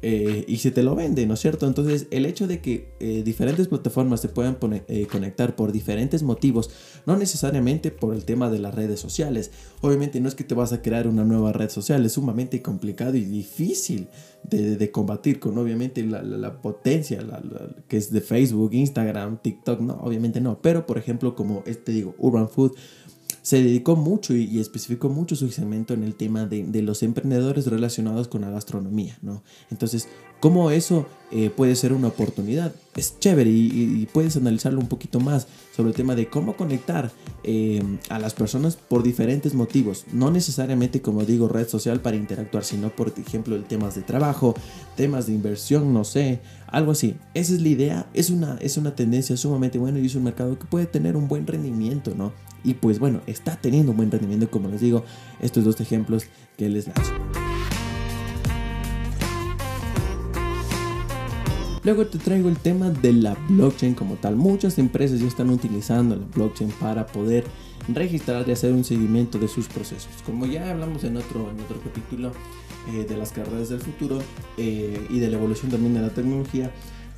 eh, 0.00 0.44
y 0.46 0.58
se 0.58 0.70
te 0.70 0.84
lo 0.84 0.94
vende, 0.94 1.26
¿no 1.26 1.34
es 1.34 1.40
cierto? 1.40 1.66
Entonces, 1.66 2.06
el 2.12 2.24
hecho 2.24 2.46
de 2.46 2.60
que 2.60 2.88
eh, 3.00 3.22
diferentes 3.24 3.66
plataformas 3.66 4.20
se 4.20 4.28
puedan 4.28 4.56
eh, 4.86 5.06
conectar 5.10 5.56
por 5.56 5.72
diferentes 5.72 6.22
motivos, 6.22 6.70
no 7.04 7.16
necesariamente 7.16 7.90
por 7.90 8.14
el 8.14 8.24
tema 8.24 8.48
de 8.48 8.60
las 8.60 8.74
redes 8.74 9.00
sociales. 9.00 9.50
Obviamente, 9.80 10.20
no 10.20 10.28
es 10.28 10.36
que 10.36 10.44
te 10.44 10.54
vas 10.54 10.72
a 10.72 10.82
crear 10.82 11.08
una 11.08 11.24
nueva 11.24 11.52
red 11.52 11.68
social, 11.68 12.06
es 12.06 12.12
sumamente 12.12 12.62
complicado 12.62 13.16
y 13.16 13.24
difícil 13.24 14.08
de, 14.48 14.90
combatir 14.92 15.40
con, 15.40 15.58
obviamente, 15.58 16.04
la, 16.04 16.62
potencia 16.62 17.18
que 17.88 17.96
es 17.96 18.12
de 18.12 18.20
Facebook, 18.20 18.72
Instagram, 18.72 19.38
TikTok, 19.42 19.80
no, 19.80 19.94
obviamente 19.94 20.40
no. 20.40 20.62
Pero, 20.62 20.86
por 20.86 20.96
ejemplo, 20.96 21.34
como 21.34 21.64
este 21.66 21.92
digo, 21.92 22.14
Urban 22.18 22.48
Food 22.48 22.72
se 23.48 23.62
dedicó 23.62 23.96
mucho 23.96 24.34
y, 24.34 24.60
especificó 24.60 25.08
mucho 25.08 25.34
su 25.34 25.50
segmento 25.50 25.94
en 25.94 26.04
el 26.04 26.14
tema 26.16 26.44
de, 26.44 26.82
los 26.82 27.02
emprendedores 27.02 27.66
relacionados 27.66 28.28
con 28.28 28.42
la 28.42 28.50
gastronomía, 28.50 29.16
¿no? 29.22 29.42
Entonces, 29.70 30.06
¿cómo 30.40 30.70
eso 30.70 31.06
eh, 31.30 31.50
puede 31.50 31.76
ser 31.76 31.92
una 31.92 32.08
oportunidad? 32.08 32.72
Es 32.96 33.18
chévere 33.20 33.50
y, 33.50 34.08
puedes 34.12 34.36
analizarlo 34.36 34.80
un 34.80 34.88
poquito 34.88 35.20
más 35.20 35.46
sobre 35.76 35.90
el 35.90 35.94
tema 35.94 36.14
de 36.14 36.28
cómo 36.28 36.56
conectar 36.56 37.12
eh, 37.44 37.82
a 38.08 38.18
las 38.18 38.34
personas 38.34 38.76
por 38.76 39.02
diferentes 39.02 39.54
motivos, 39.54 40.06
no 40.12 40.30
necesariamente, 40.30 41.00
como 41.02 41.24
digo, 41.24 41.48
red 41.48 41.68
social 41.68 42.00
para 42.00 42.16
interactuar, 42.16 42.64
sino 42.64 42.90
por 42.90 43.12
ejemplo, 43.16 43.60
temas 43.62 43.94
de 43.94 44.02
trabajo, 44.02 44.54
temas 44.96 45.26
de 45.26 45.34
inversión, 45.34 45.92
no 45.92 46.04
sé, 46.04 46.40
algo 46.66 46.92
así. 46.92 47.14
Esa 47.34 47.54
es 47.54 47.60
la 47.60 47.68
idea, 47.68 48.06
es 48.14 48.30
una, 48.30 48.56
es 48.60 48.76
una 48.76 48.96
tendencia 48.96 49.36
sumamente 49.36 49.78
buena 49.78 50.00
y 50.00 50.06
es 50.06 50.14
un 50.14 50.24
mercado 50.24 50.58
que 50.58 50.66
puede 50.66 50.86
tener 50.86 51.16
un 51.16 51.28
buen 51.28 51.46
rendimiento, 51.46 52.14
¿no? 52.16 52.32
Y 52.64 52.74
pues 52.74 52.98
bueno, 52.98 53.20
está 53.26 53.56
teniendo 53.60 53.92
un 53.92 53.98
buen 53.98 54.10
rendimiento, 54.10 54.50
como 54.50 54.68
les 54.68 54.80
digo, 54.80 55.04
estos 55.40 55.64
dos 55.64 55.80
ejemplos 55.80 56.24
que 56.56 56.68
les 56.68 56.86
lanzo. 56.88 57.12
Luego 61.88 62.06
te 62.06 62.18
traigo 62.18 62.50
el 62.50 62.58
tema 62.58 62.90
de 62.90 63.14
la 63.14 63.34
blockchain 63.48 63.94
como 63.94 64.16
tal. 64.16 64.36
Muchas 64.36 64.76
empresas 64.78 65.20
ya 65.20 65.26
están 65.26 65.48
utilizando 65.48 66.16
la 66.16 66.26
blockchain 66.34 66.70
para 66.72 67.06
poder 67.06 67.44
registrar 67.94 68.46
y 68.46 68.52
hacer 68.52 68.74
un 68.74 68.84
seguimiento 68.84 69.38
de 69.38 69.48
sus 69.48 69.68
procesos. 69.68 70.10
Como 70.26 70.44
ya 70.44 70.68
hablamos 70.68 71.02
en 71.04 71.16
otro, 71.16 71.50
en 71.50 71.58
otro 71.58 71.80
capítulo 71.82 72.32
eh, 72.92 73.06
de 73.08 73.16
las 73.16 73.32
carreras 73.32 73.70
del 73.70 73.80
futuro 73.80 74.18
eh, 74.58 75.00
y 75.08 75.18
de 75.18 75.30
la 75.30 75.38
evolución 75.38 75.70
también 75.70 75.94
de 75.94 76.02
la 76.02 76.10
tecnología, 76.10 76.70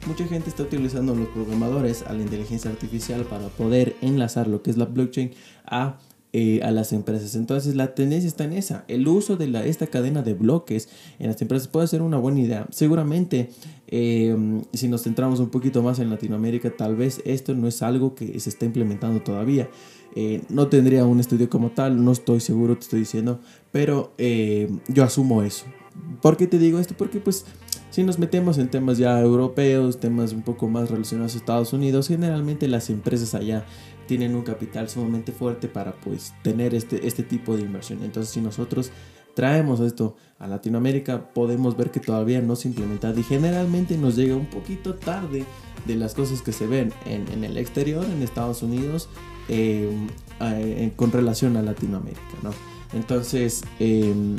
mucha 0.06 0.24
gente 0.28 0.50
está 0.50 0.62
utilizando 0.62 1.16
los 1.16 1.26
programadores 1.30 2.02
a 2.02 2.12
la 2.12 2.22
inteligencia 2.22 2.70
artificial 2.70 3.22
para 3.24 3.48
poder 3.48 3.96
enlazar 4.02 4.46
lo 4.46 4.62
que 4.62 4.70
es 4.70 4.76
la 4.76 4.84
blockchain 4.84 5.32
a, 5.64 5.98
eh, 6.32 6.60
a 6.62 6.70
las 6.70 6.92
empresas. 6.92 7.34
Entonces 7.34 7.74
la 7.74 7.92
tendencia 7.94 8.28
está 8.28 8.44
en 8.44 8.52
esa. 8.52 8.84
El 8.86 9.08
uso 9.08 9.36
de 9.36 9.48
la, 9.48 9.64
esta 9.64 9.88
cadena 9.88 10.22
de 10.22 10.34
bloques 10.34 10.88
en 11.18 11.26
las 11.26 11.42
empresas 11.42 11.66
puede 11.66 11.88
ser 11.88 12.02
una 12.02 12.18
buena 12.18 12.38
idea. 12.38 12.68
Seguramente 12.70 13.50
eh, 13.88 14.62
si 14.72 14.86
nos 14.86 15.02
centramos 15.02 15.40
un 15.40 15.48
poquito 15.48 15.82
más 15.82 15.98
en 15.98 16.08
Latinoamérica, 16.08 16.70
tal 16.70 16.94
vez 16.94 17.20
esto 17.24 17.52
no 17.56 17.66
es 17.66 17.82
algo 17.82 18.14
que 18.14 18.38
se 18.38 18.48
está 18.48 18.64
implementando 18.64 19.20
todavía. 19.22 19.68
Eh, 20.14 20.42
no 20.48 20.68
tendría 20.68 21.04
un 21.04 21.18
estudio 21.18 21.50
como 21.50 21.70
tal, 21.70 22.04
no 22.04 22.12
estoy 22.12 22.38
seguro, 22.38 22.74
te 22.74 22.82
estoy 22.82 23.00
diciendo, 23.00 23.40
pero 23.72 24.12
yo 24.86 25.02
asumo 25.02 25.42
eso. 25.42 25.64
¿Por 26.22 26.36
qué 26.36 26.46
te 26.46 26.58
digo 26.58 26.78
esto? 26.78 26.94
Porque 26.96 27.18
pues 27.18 27.44
si 27.90 28.04
nos 28.04 28.20
metemos 28.20 28.58
en 28.58 28.68
temas 28.68 28.98
ya 28.98 29.20
europeos, 29.20 29.98
temas 29.98 30.32
un 30.32 30.42
poco 30.42 30.68
más 30.68 30.90
relacionados 30.90 31.34
a 31.34 31.38
Estados 31.38 31.72
Unidos, 31.72 32.06
generalmente 32.06 32.68
las 32.68 32.88
empresas 32.88 33.34
allá 33.34 33.64
tienen 34.10 34.34
un 34.34 34.42
capital 34.42 34.88
sumamente 34.88 35.30
fuerte 35.30 35.68
para 35.68 35.92
pues 35.92 36.34
tener 36.42 36.74
este, 36.74 37.06
este 37.06 37.22
tipo 37.22 37.56
de 37.56 37.62
inversión. 37.62 38.02
Entonces 38.02 38.34
si 38.34 38.40
nosotros 38.40 38.90
traemos 39.36 39.78
esto 39.78 40.16
a 40.40 40.48
Latinoamérica, 40.48 41.32
podemos 41.32 41.76
ver 41.76 41.92
que 41.92 42.00
todavía 42.00 42.40
no 42.40 42.56
se 42.56 42.66
implementa 42.66 43.14
y 43.16 43.22
generalmente 43.22 43.96
nos 43.96 44.16
llega 44.16 44.34
un 44.34 44.46
poquito 44.46 44.96
tarde 44.96 45.44
de 45.86 45.94
las 45.94 46.14
cosas 46.14 46.42
que 46.42 46.50
se 46.50 46.66
ven 46.66 46.92
en, 47.06 47.44
el 47.44 47.56
exterior, 47.56 48.04
en 48.04 48.20
Estados 48.24 48.64
Unidos, 48.64 49.08
eh, 49.48 49.88
eh, 50.40 50.92
con 50.96 51.12
relación 51.12 51.56
a 51.56 51.62
Latinoamérica, 51.62 52.34
¿no? 52.42 52.50
Entonces, 52.92 53.62
em, 53.78 54.38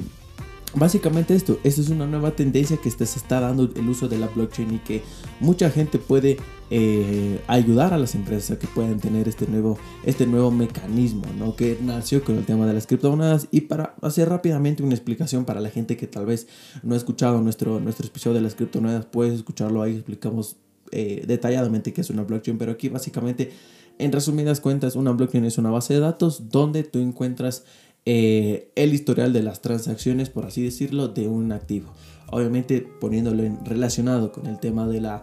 Básicamente 0.74 1.36
esto, 1.36 1.60
esto 1.66 1.82
es 1.82 1.90
una 1.90 2.08
nueva 2.08 2.32
tendencia 2.32 2.78
que 2.78 2.90
se 2.90 3.04
está 3.04 3.42
dando 3.42 3.70
el 3.75 3.90
uso 3.90 4.08
de 4.08 4.18
la 4.18 4.28
blockchain 4.28 4.75
y 4.75 4.80
que 4.80 5.04
mucha 5.42 5.70
gente 5.70 6.00
puede 6.00 6.38
eh, 6.74 7.42
ayudar 7.48 7.94
a 7.94 7.98
las 7.98 8.16
empresas 8.16 8.58
que 8.58 8.66
puedan 8.66 8.98
tener 9.01 9.28
este 9.28 9.46
nuevo, 9.46 9.78
este 10.06 10.25
nuevo 10.25 10.51
mecanismo 10.51 11.25
¿no? 11.38 11.54
que 11.58 11.78
nació 11.82 12.24
con 12.24 12.38
el 12.38 12.46
tema 12.46 12.66
de 12.66 12.74
las 12.74 12.88
criptomonedas 12.88 13.50
y 13.51 13.62
para 13.62 13.94
hacer 14.01 14.30
rápidamente 14.30 14.82
una 14.82 14.94
explicación 14.94 15.44
para 15.44 15.60
la 15.60 15.70
gente 15.70 15.98
que 15.98 16.08
tal 16.08 16.25
vez 16.25 16.48
no 16.82 16.94
ha 16.94 16.98
escuchado 16.98 17.42
nuestro, 17.42 17.82
nuestro 17.82 18.08
episodio 18.08 18.36
de 18.36 18.42
las 18.42 18.56
criptomonedas, 18.56 19.06
puedes 19.06 19.34
escucharlo 19.34 19.82
ahí, 19.82 19.96
explicamos 19.96 20.56
eh, 20.94 21.25
detalladamente 21.28 21.92
qué 21.92 22.00
es 22.00 22.10
una 22.10 22.24
blockchain, 22.24 22.58
pero 22.58 22.72
aquí 22.72 22.88
básicamente 22.88 23.51
en 24.00 24.13
resumidas 24.13 24.62
cuentas 24.62 24.96
una 24.96 25.12
blockchain 25.12 25.44
es 25.44 25.58
una 25.58 25.72
base 25.72 25.96
de 25.96 26.00
datos 26.00 26.51
donde 26.51 26.84
tú 26.86 27.00
encuentras 27.00 27.66
eh, 28.06 28.72
el 28.75 28.94
historial 28.94 29.34
de 29.34 29.44
las 29.44 29.62
transacciones, 29.62 30.30
por 30.30 30.46
así 30.46 30.63
decirlo, 30.63 31.10
de 31.10 31.28
un 31.28 31.51
activo. 31.51 31.92
Obviamente 32.32 32.88
poniéndolo 33.01 33.44
en, 33.44 33.63
relacionado 33.66 34.32
con 34.32 34.48
el 34.48 34.58
tema 34.58 34.88
de 34.88 35.01
la 35.01 35.22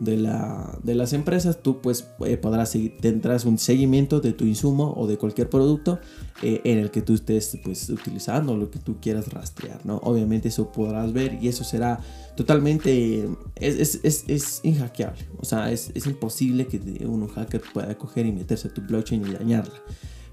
de, 0.00 0.16
la, 0.16 0.78
de 0.82 0.94
las 0.94 1.12
empresas, 1.12 1.62
tú 1.62 1.80
pues 1.80 2.08
eh, 2.24 2.36
podrás 2.36 2.76
tendrás 3.00 3.44
un 3.44 3.58
seguimiento 3.58 4.20
de 4.20 4.32
tu 4.32 4.44
insumo 4.44 4.94
o 4.96 5.06
de 5.06 5.16
cualquier 5.16 5.48
producto 5.48 5.98
eh, 6.42 6.60
en 6.64 6.78
el 6.78 6.90
que 6.90 7.02
tú 7.02 7.14
estés 7.14 7.58
pues 7.62 7.88
utilizando 7.90 8.56
lo 8.56 8.70
que 8.70 8.78
tú 8.78 8.96
quieras 9.00 9.32
rastrear, 9.32 9.84
¿no? 9.84 9.96
Obviamente 9.98 10.48
eso 10.48 10.70
podrás 10.70 11.12
ver 11.12 11.38
y 11.42 11.48
eso 11.48 11.64
será 11.64 12.00
totalmente, 12.36 13.28
es, 13.56 14.00
es, 14.02 14.24
es, 14.28 14.60
inhackeable, 14.62 15.26
o 15.38 15.44
sea, 15.44 15.72
es, 15.72 15.90
es 15.94 16.06
imposible 16.06 16.66
que 16.66 16.78
un 17.06 17.26
hacker 17.28 17.62
pueda 17.72 17.96
coger 17.96 18.26
y 18.26 18.32
meterse 18.32 18.68
a 18.68 18.74
tu 18.74 18.82
blockchain 18.82 19.26
y 19.26 19.32
dañarla 19.32 19.82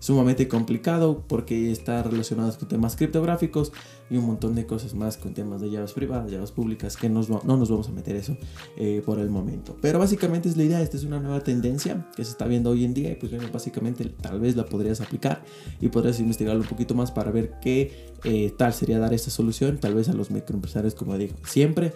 sumamente 0.06 0.48
complicado 0.48 1.24
porque 1.28 1.72
está 1.72 2.04
relacionado 2.04 2.56
con 2.60 2.68
temas 2.68 2.96
criptográficos 2.96 3.72
y 4.08 4.18
un 4.18 4.26
montón 4.28 4.54
de 4.54 4.68
cosas 4.68 4.94
más 4.94 5.18
con 5.18 5.34
temas 5.34 5.62
de 5.62 5.72
llaves 5.72 5.94
privadas, 5.94 6.30
llaves 6.30 6.52
públicas, 6.52 6.96
que 6.96 7.10
no 7.10 7.22
nos 7.22 7.70
vamos 7.70 7.90
a 7.90 7.92
meter 7.92 8.16
eso 8.16 8.38
eh, 8.78 9.02
por 9.04 9.18
el 9.18 9.32
momento. 9.32 9.76
Pero 9.82 9.98
básicamente 9.98 10.48
es 10.48 10.58
la 10.58 10.64
idea, 10.64 10.80
esta 10.80 10.96
es 10.96 11.06
una 11.06 11.20
nueva 11.20 11.40
tendencia 11.40 12.08
que 12.16 12.24
se 12.24 12.30
está 12.30 12.46
viendo 12.46 12.70
hoy 12.70 12.86
en 12.86 12.94
día 12.94 13.14
y 13.14 13.16
pues 13.16 13.32
bueno, 13.32 13.48
básicamente 13.52 14.06
tal 14.06 14.40
vez 14.40 14.56
la 14.56 14.66
podrías 14.66 15.02
aplicar 15.02 15.44
y 15.82 15.88
podrías 15.88 16.20
investigarlo 16.20 16.62
un 16.62 16.68
poquito 16.68 16.94
más 16.94 17.10
para 17.10 17.32
ver 17.32 17.54
qué 17.60 18.14
eh, 18.26 18.54
tal 18.56 18.74
sería 18.74 19.00
dar 19.00 19.12
esta 19.12 19.32
solución, 19.32 19.80
tal 19.80 19.96
vez 19.96 20.08
a 20.08 20.14
los 20.14 20.30
microempresarios, 20.30 20.94
como 20.94 21.18
digo, 21.18 21.34
siempre 21.48 21.94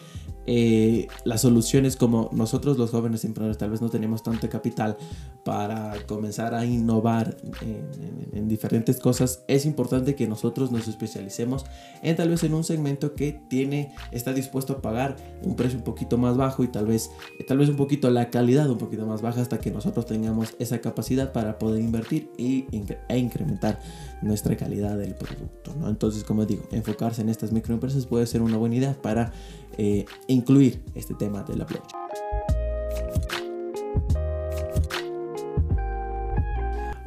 eh, 0.52 1.08
las 1.26 1.42
soluciones 1.42 1.96
como 1.96 2.32
nosotros 2.34 2.76
los 2.80 2.90
jóvenes 2.90 3.24
emprendedores 3.24 3.60
tal 3.60 3.70
vez 3.70 3.84
no 3.84 3.90
tenemos 3.90 4.24
tanto 4.24 4.50
capital 4.50 4.98
para 5.46 5.94
comenzar 6.08 6.56
a 6.56 6.66
innovar 6.66 7.38
en, 7.62 8.30
en 8.34 8.48
diferentes 8.48 9.00
cosas, 9.00 9.44
es 9.48 9.68
importante 9.68 10.16
que 10.16 10.28
nosotros 10.28 10.72
nos 10.72 10.88
especialicemos 10.88 11.68
en 12.02 12.16
tal 12.16 12.30
vez 12.30 12.44
en 12.44 12.56
un 12.56 12.64
segmento 12.64 13.14
que 13.14 13.40
tiene, 13.48 13.94
está 14.12 14.34
dispuesto 14.34 14.74
a 14.74 14.82
pagar 14.82 15.18
un 15.44 15.56
precio 15.56 15.78
un 15.78 15.84
poquito 15.84 16.18
más 16.18 16.36
bajo 16.36 16.64
y 16.64 16.68
tal 16.68 16.88
vez, 16.88 17.12
tal 17.48 17.60
vez 17.60 17.70
un 17.70 17.76
poquito 17.76 18.10
la 18.10 18.32
calidad 18.32 18.72
un 18.72 18.80
poquito 18.80 19.06
más 19.06 19.22
baja 19.22 19.42
hasta 19.42 19.60
que 19.60 19.70
nosotros 19.70 20.08
tengamos 20.08 20.56
esa 20.58 20.80
capacidad 20.80 21.32
para 21.32 21.60
poder 21.60 21.80
invertir 21.80 22.32
y, 22.38 22.66
e 23.08 23.18
incrementar 23.20 23.80
nuestra 24.24 24.58
calidad 24.58 24.98
del 24.98 25.14
producto. 25.14 25.76
¿no? 25.80 25.90
Entonces, 25.90 26.24
como 26.24 26.48
digo, 26.48 26.64
enfocarse 26.72 27.22
en 27.22 27.30
estas 27.30 27.52
microempresas 27.52 28.08
puede 28.08 28.26
ser 28.26 28.42
una 28.42 28.58
buena 28.58 28.76
idea 28.76 29.00
para 29.00 29.32
eh, 29.78 30.06
incluir 30.40 30.82
este 30.96 31.14
tema 31.14 31.44
de 31.44 31.56
la 31.56 31.66
blockchain. 31.66 32.00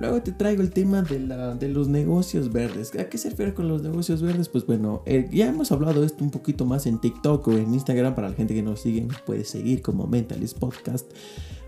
Luego 0.02 0.20
te 0.20 0.32
traigo 0.32 0.62
el 0.62 0.72
tema 0.72 1.02
de, 1.02 1.20
la, 1.20 1.54
de 1.54 1.68
los 1.68 1.86
negocios 1.86 2.52
verdes. 2.52 2.92
¿A 2.98 3.08
qué 3.08 3.18
se 3.18 3.30
refiere 3.30 3.54
con 3.54 3.68
los 3.68 3.82
negocios 3.82 4.20
verdes? 4.20 4.48
Pues 4.48 4.66
bueno, 4.66 5.04
eh, 5.06 5.28
ya 5.30 5.46
hemos 5.46 5.70
hablado 5.70 6.00
de 6.00 6.06
esto 6.06 6.24
un 6.24 6.32
poquito 6.32 6.66
más 6.66 6.86
en 6.86 7.00
TikTok 7.00 7.46
o 7.46 7.52
en 7.52 7.72
Instagram. 7.72 8.16
Para 8.16 8.28
la 8.30 8.34
gente 8.34 8.52
que 8.52 8.64
nos 8.64 8.80
sigue, 8.80 9.02
nos 9.02 9.20
puede 9.20 9.44
seguir 9.44 9.80
como 9.80 10.08
Mentalist 10.08 10.58
Podcast. 10.58 11.08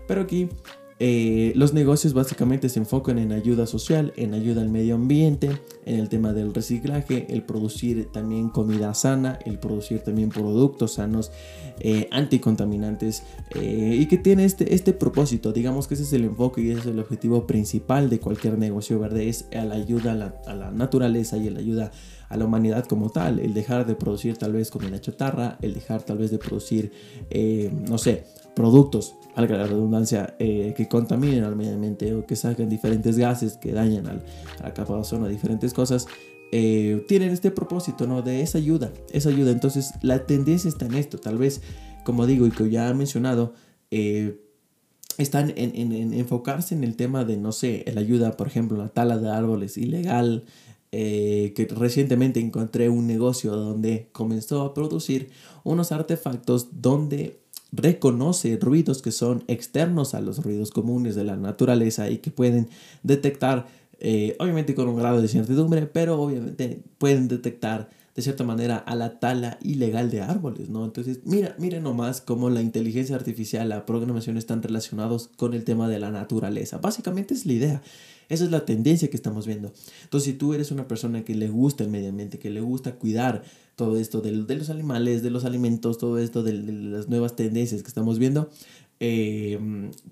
Pero 0.05 0.19
aquí 0.19 0.49
eh, 0.97 1.51
los 1.55 1.73
negocios 1.73 2.13
básicamente 2.13 2.69
se 2.69 2.79
enfocan 2.79 3.17
en 3.19 3.33
ayuda 3.33 3.67
social, 3.67 4.13
en 4.15 4.33
ayuda 4.33 4.61
al 4.61 4.69
medio 4.69 4.95
ambiente, 4.95 5.59
en 5.85 5.99
el 5.99 6.07
tema 6.07 6.31
del 6.31 6.53
reciclaje, 6.53 7.27
el 7.29 7.43
producir 7.43 8.11
también 8.13 8.47
comida 8.47 8.93
sana, 8.93 9.37
el 9.45 9.59
producir 9.59 9.99
también 9.99 10.29
productos 10.29 10.93
sanos, 10.93 11.31
eh, 11.81 12.07
anticontaminantes 12.11 13.23
eh, 13.55 13.97
y 13.99 14.05
que 14.05 14.17
tiene 14.17 14.45
este, 14.45 14.73
este 14.73 14.93
propósito. 14.93 15.51
Digamos 15.51 15.87
que 15.87 15.95
ese 15.95 16.03
es 16.03 16.13
el 16.13 16.23
enfoque 16.23 16.61
y 16.61 16.71
ese 16.71 16.79
es 16.79 16.85
el 16.85 16.99
objetivo 16.99 17.45
principal 17.45 18.09
de 18.09 18.21
cualquier 18.21 18.57
negocio 18.57 18.97
verde, 18.97 19.27
es 19.27 19.47
la 19.51 19.75
ayuda 19.75 20.13
a 20.13 20.15
la, 20.15 20.35
a 20.47 20.55
la 20.55 20.71
naturaleza 20.71 21.35
y 21.35 21.49
la 21.49 21.59
ayuda 21.59 21.91
a 22.29 22.37
la 22.37 22.45
humanidad 22.45 22.85
como 22.85 23.09
tal, 23.09 23.39
el 23.39 23.53
dejar 23.53 23.85
de 23.85 23.95
producir 23.95 24.37
tal 24.37 24.53
vez 24.53 24.71
comida 24.71 24.99
chatarra, 25.01 25.57
el 25.61 25.73
dejar 25.73 26.03
tal 26.03 26.17
vez 26.17 26.31
de 26.31 26.39
producir, 26.39 26.91
no 27.87 27.97
sé, 27.99 28.23
productos, 28.55 29.15
valga 29.35 29.57
la 29.57 29.67
redundancia, 29.67 30.35
eh, 30.39 30.73
que 30.75 30.87
contaminen 30.87 31.43
al 31.43 31.55
medio 31.55 31.73
ambiente 31.73 32.13
o 32.13 32.25
que 32.25 32.35
saquen 32.35 32.69
diferentes 32.69 33.17
gases 33.17 33.57
que 33.57 33.73
dañan 33.73 34.07
al, 34.07 34.25
a 34.59 34.63
la 34.63 34.73
capa 34.73 34.93
de 34.93 35.01
ozono, 35.01 35.27
diferentes 35.27 35.73
cosas, 35.73 36.07
eh, 36.51 37.03
tienen 37.07 37.31
este 37.31 37.51
propósito, 37.51 38.07
¿no? 38.07 38.21
De 38.21 38.41
esa 38.41 38.57
ayuda, 38.57 38.93
esa 39.11 39.29
ayuda. 39.29 39.51
Entonces, 39.51 39.91
la 40.01 40.25
tendencia 40.25 40.69
está 40.69 40.85
en 40.85 40.95
esto, 40.95 41.17
tal 41.17 41.37
vez, 41.37 41.61
como 42.05 42.25
digo 42.25 42.47
y 42.47 42.51
que 42.51 42.69
ya 42.69 42.89
he 42.89 42.93
mencionado, 42.93 43.53
eh, 43.91 44.41
están 45.17 45.53
en, 45.55 45.75
en, 45.75 46.13
enfocarse 46.13 46.73
en 46.73 46.83
el 46.83 46.95
tema 46.95 47.25
de, 47.25 47.37
no 47.37 47.51
sé, 47.51 47.83
la 47.93 48.01
ayuda, 48.01 48.37
por 48.37 48.47
ejemplo, 48.47 48.77
la 48.77 48.89
tala 48.89 49.17
de 49.17 49.29
árboles 49.29 49.77
ilegal, 49.77 50.45
que 50.91 51.67
recientemente 51.75 52.39
encontré 52.39 52.87
un 52.87 53.05
negocio 53.05 53.53
donde 53.53 54.07
comenzó 54.13 54.61
a 54.61 54.73
producir 54.73 55.29
unos 55.65 55.91
artefactos 55.91 56.81
donde 56.81 57.41
reconoce 57.71 58.57
ruidos 58.57 59.01
que 59.01 59.11
son 59.11 59.43
externos 59.47 60.13
a 60.13 60.21
los 60.21 60.43
ruidos 60.43 60.71
comunes 60.71 61.15
de 61.15 61.23
la 61.23 61.35
naturaleza 61.35 62.09
y 62.09 62.19
que 62.19 62.31
pueden 62.31 62.69
detectar, 63.03 63.67
eh, 63.99 64.35
obviamente 64.39 64.75
con 64.75 64.87
un 64.87 64.97
grado 64.97 65.21
de 65.21 65.27
certidumbre, 65.27 65.85
pero 65.85 66.21
obviamente 66.21 66.81
pueden 66.97 67.27
detectar 67.27 67.89
de 68.15 68.21
cierta 68.21 68.45
manera 68.45 68.77
a 68.77 68.95
la 68.95 69.19
tala 69.19 69.59
ilegal 69.61 70.09
de 70.09 70.21
árboles, 70.21 70.69
¿no? 70.69 70.85
Entonces, 70.85 71.19
mira, 71.25 71.53
mira 71.59 71.81
nomás 71.81 72.21
cómo 72.21 72.49
la 72.49 72.61
inteligencia 72.61 73.15
artificial, 73.15 73.67
la 73.67 73.85
programación 73.85 74.37
están 74.37 74.63
relacionados 74.63 75.29
con 75.35 75.53
el 75.53 75.65
tema 75.65 75.89
de 75.89 75.99
la 75.99 76.11
naturaleza. 76.11 76.77
Básicamente 76.77 77.33
es 77.33 77.45
la 77.45 77.53
idea. 77.53 77.81
Esa 78.29 78.45
es 78.45 78.51
la 78.51 78.65
tendencia 78.65 79.09
que 79.09 79.17
estamos 79.17 79.45
viendo. 79.45 79.71
Entonces, 80.03 80.31
si 80.31 80.37
tú 80.37 80.53
eres 80.53 80.71
una 80.71 80.87
persona 80.87 81.23
que 81.23 81.35
le 81.35 81.49
gusta 81.49 81.83
el 81.83 81.89
medio 81.89 82.09
ambiente, 82.09 82.39
que 82.39 82.49
le 82.49 82.61
gusta 82.61 82.95
cuidar 82.95 83.43
todo 83.75 83.97
esto 83.97 84.21
de, 84.21 84.31
los 84.31 84.69
animales, 84.69 85.21
de 85.23 85.29
los 85.29 85.45
alimentos, 85.45 85.97
todo 85.97 86.17
esto 86.17 86.43
de, 86.43 86.53
las 86.53 87.09
nuevas 87.09 87.35
tendencias 87.35 87.81
que 87.81 87.87
estamos 87.87 88.19
viendo, 88.19 88.49
eh, 88.99 89.59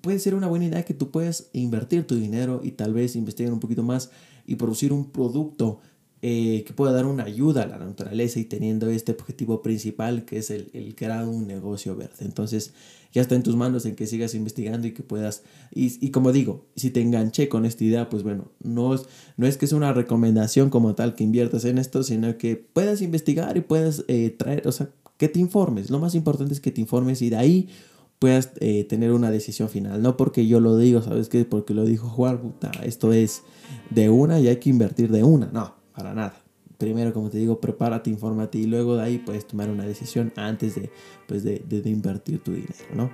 puede 0.01 0.19
ser 0.19 0.35
una 0.35 0.47
buena 0.47 0.65
idea 0.65 0.83
que 0.83 0.93
tú 0.93 1.09
puedas 1.09 1.49
invertir 1.53 2.05
tu 2.05 2.15
dinero 2.15 2.61
y 2.63 2.71
tal 2.71 2.93
vez 2.93 3.15
investigar 3.15 3.53
un 3.53 3.59
poquito 3.59 3.83
más 3.83 4.11
y 4.45 4.55
producir 4.55 4.91
un 4.91 5.09
producto 5.11 5.79
eh, 6.25 6.63
que 6.65 6.71
pueda 6.71 6.93
dar 6.93 7.05
una 7.05 7.25
ayuda 7.25 7.63
a 7.63 7.67
la 7.67 7.77
naturaleza 7.77 8.39
y 8.39 8.45
teniendo 8.45 8.89
este 8.89 9.11
objetivo 9.11 9.61
principal 9.61 10.23
que 10.23 10.37
es 10.37 10.51
el, 10.51 10.69
el 10.71 10.95
crear 10.95 11.27
un 11.27 11.47
negocio 11.47 11.97
verde. 11.97 12.15
Entonces, 12.21 12.73
ya 13.11 13.21
está 13.21 13.35
en 13.35 13.43
tus 13.43 13.57
manos 13.57 13.85
en 13.85 13.95
que 13.95 14.07
sigas 14.07 14.33
investigando 14.33 14.87
y 14.87 14.93
que 14.93 15.03
puedas, 15.03 15.43
y, 15.75 16.09
como 16.11 16.31
digo, 16.31 16.65
si 16.77 16.91
te 16.91 17.01
enganché 17.01 17.49
con 17.49 17.65
esta 17.65 17.83
idea, 17.83 18.09
pues 18.09 18.23
bueno, 18.23 18.53
no 18.63 18.95
no 19.35 19.47
es 19.47 19.57
que 19.57 19.65
es 19.65 19.73
una 19.73 19.91
recomendación 19.91 20.69
como 20.69 20.95
tal 20.95 21.13
que 21.13 21.25
inviertas 21.25 21.65
en 21.65 21.77
esto, 21.77 22.03
sino 22.03 22.37
que 22.37 22.55
puedas 22.55 23.01
investigar 23.01 23.57
y 23.57 23.61
puedas 23.61 24.05
eh, 24.07 24.29
traer, 24.31 24.65
o 24.65 24.71
sea, 24.71 24.89
que 25.17 25.27
te 25.27 25.39
informes. 25.39 25.89
Lo 25.89 25.99
más 25.99 26.15
importante 26.15 26.53
es 26.53 26.61
que 26.61 26.71
te 26.71 26.79
informes 26.79 27.21
y 27.21 27.29
de 27.29 27.35
ahí 27.35 27.69
puedas 28.17 28.51
eh, 28.61 28.85
tener 28.85 29.11
una 29.11 29.29
decisión 29.29 29.67
final. 29.67 30.01
No 30.01 30.15
porque 30.15 30.47
yo 30.47 30.61
lo 30.61 30.77
digo, 30.77 31.01
¿sabes 31.01 31.27
qué? 31.27 31.43
Porque 31.43 31.73
lo 31.73 31.83
dijo 31.83 32.07
Juan, 32.07 32.39
puta, 32.39 32.71
esto 32.83 33.11
es 33.11 33.43
de 33.89 34.09
una 34.09 34.39
y 34.39 34.47
hay 34.47 34.55
que 34.55 34.69
invertir 34.69 35.11
de 35.11 35.23
una. 35.23 35.51
No, 35.51 35.82
para 35.93 36.13
nada 36.13 36.43
primero, 36.83 37.13
como 37.13 37.29
te 37.29 37.37
digo, 37.37 37.61
prepárate, 37.61 38.09
infórmate 38.09 38.57
y 38.57 38.65
luego 38.65 38.97
de 38.97 39.03
ahí 39.03 39.17
puedes 39.17 39.47
tomar 39.47 39.69
una 39.69 39.85
decisión 39.85 40.33
antes 40.35 40.75
de, 40.75 40.89
pues 41.27 41.43
de, 41.43 41.63
de, 41.65 41.89
invertir 41.89 42.39
tu 42.39 42.51
dinero, 42.51 42.73
¿no? 42.93 43.09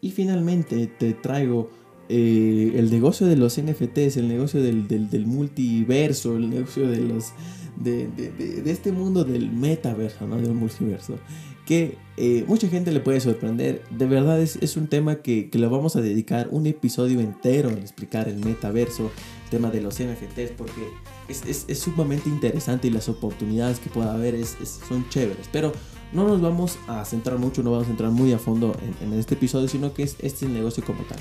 Y 0.00 0.12
finalmente 0.12 0.86
te 0.86 1.14
traigo 1.14 1.70
eh, 2.08 2.74
el 2.76 2.90
negocio 2.90 3.26
de 3.26 3.34
los 3.34 3.60
NFTs, 3.60 4.16
el 4.18 4.28
negocio 4.28 4.62
del, 4.62 4.86
del, 4.86 5.26
multiverso, 5.26 6.36
el 6.36 6.48
negocio 6.48 6.88
de 6.88 7.00
los 7.00 7.32
de, 7.74 8.06
de, 8.06 8.70
este 8.70 8.92
mundo 8.92 9.24
del 9.24 9.50
metaverso, 9.50 10.26
¿no? 10.26 10.36
Del 10.36 10.54
multiverso. 10.54 11.18
Que 11.66 11.98
eh, 12.16 12.44
mucha 12.46 12.68
gente 12.68 12.92
le 12.92 13.00
puede 13.00 13.20
sorprender. 13.20 13.82
De 13.90 14.06
verdad 14.06 14.40
es, 14.40 14.56
es 14.62 14.76
un 14.76 14.86
tema 14.86 15.16
que, 15.16 15.50
que, 15.50 15.58
lo 15.58 15.68
vamos 15.68 15.96
a 15.96 16.00
dedicar 16.00 16.48
un 16.50 16.66
episodio 16.66 17.20
entero 17.20 17.68
en 17.68 17.78
explicar 17.78 18.28
el 18.28 18.36
metaverso, 18.36 19.10
el 19.44 19.50
tema 19.50 19.70
de 19.70 19.82
los 19.82 20.00
NFTs, 20.00 20.52
porque 20.56 20.88
es, 21.28 21.44
es, 21.44 21.64
es 21.68 21.78
sumamente 21.78 22.28
interesante 22.28 22.88
y 22.88 22.90
las 22.90 23.08
oportunidades 23.08 23.80
que 23.80 23.90
pueda 23.90 24.14
haber 24.14 24.42
son 24.46 25.08
chéveres. 25.10 25.48
Pero 25.52 25.72
no 26.12 26.26
nos 26.26 26.40
vamos 26.40 26.78
a 26.86 27.04
centrar 27.04 27.38
mucho, 27.38 27.62
no 27.62 27.72
vamos 27.72 27.88
a 27.88 27.90
entrar 27.90 28.10
muy 28.10 28.32
a 28.32 28.38
fondo 28.38 28.74
en, 29.02 29.08
en 29.12 29.18
este 29.18 29.34
episodio, 29.34 29.68
sino 29.68 29.92
que 29.92 30.04
es 30.04 30.16
este 30.20 30.46
negocio 30.46 30.84
como 30.84 31.02
tal. 31.02 31.18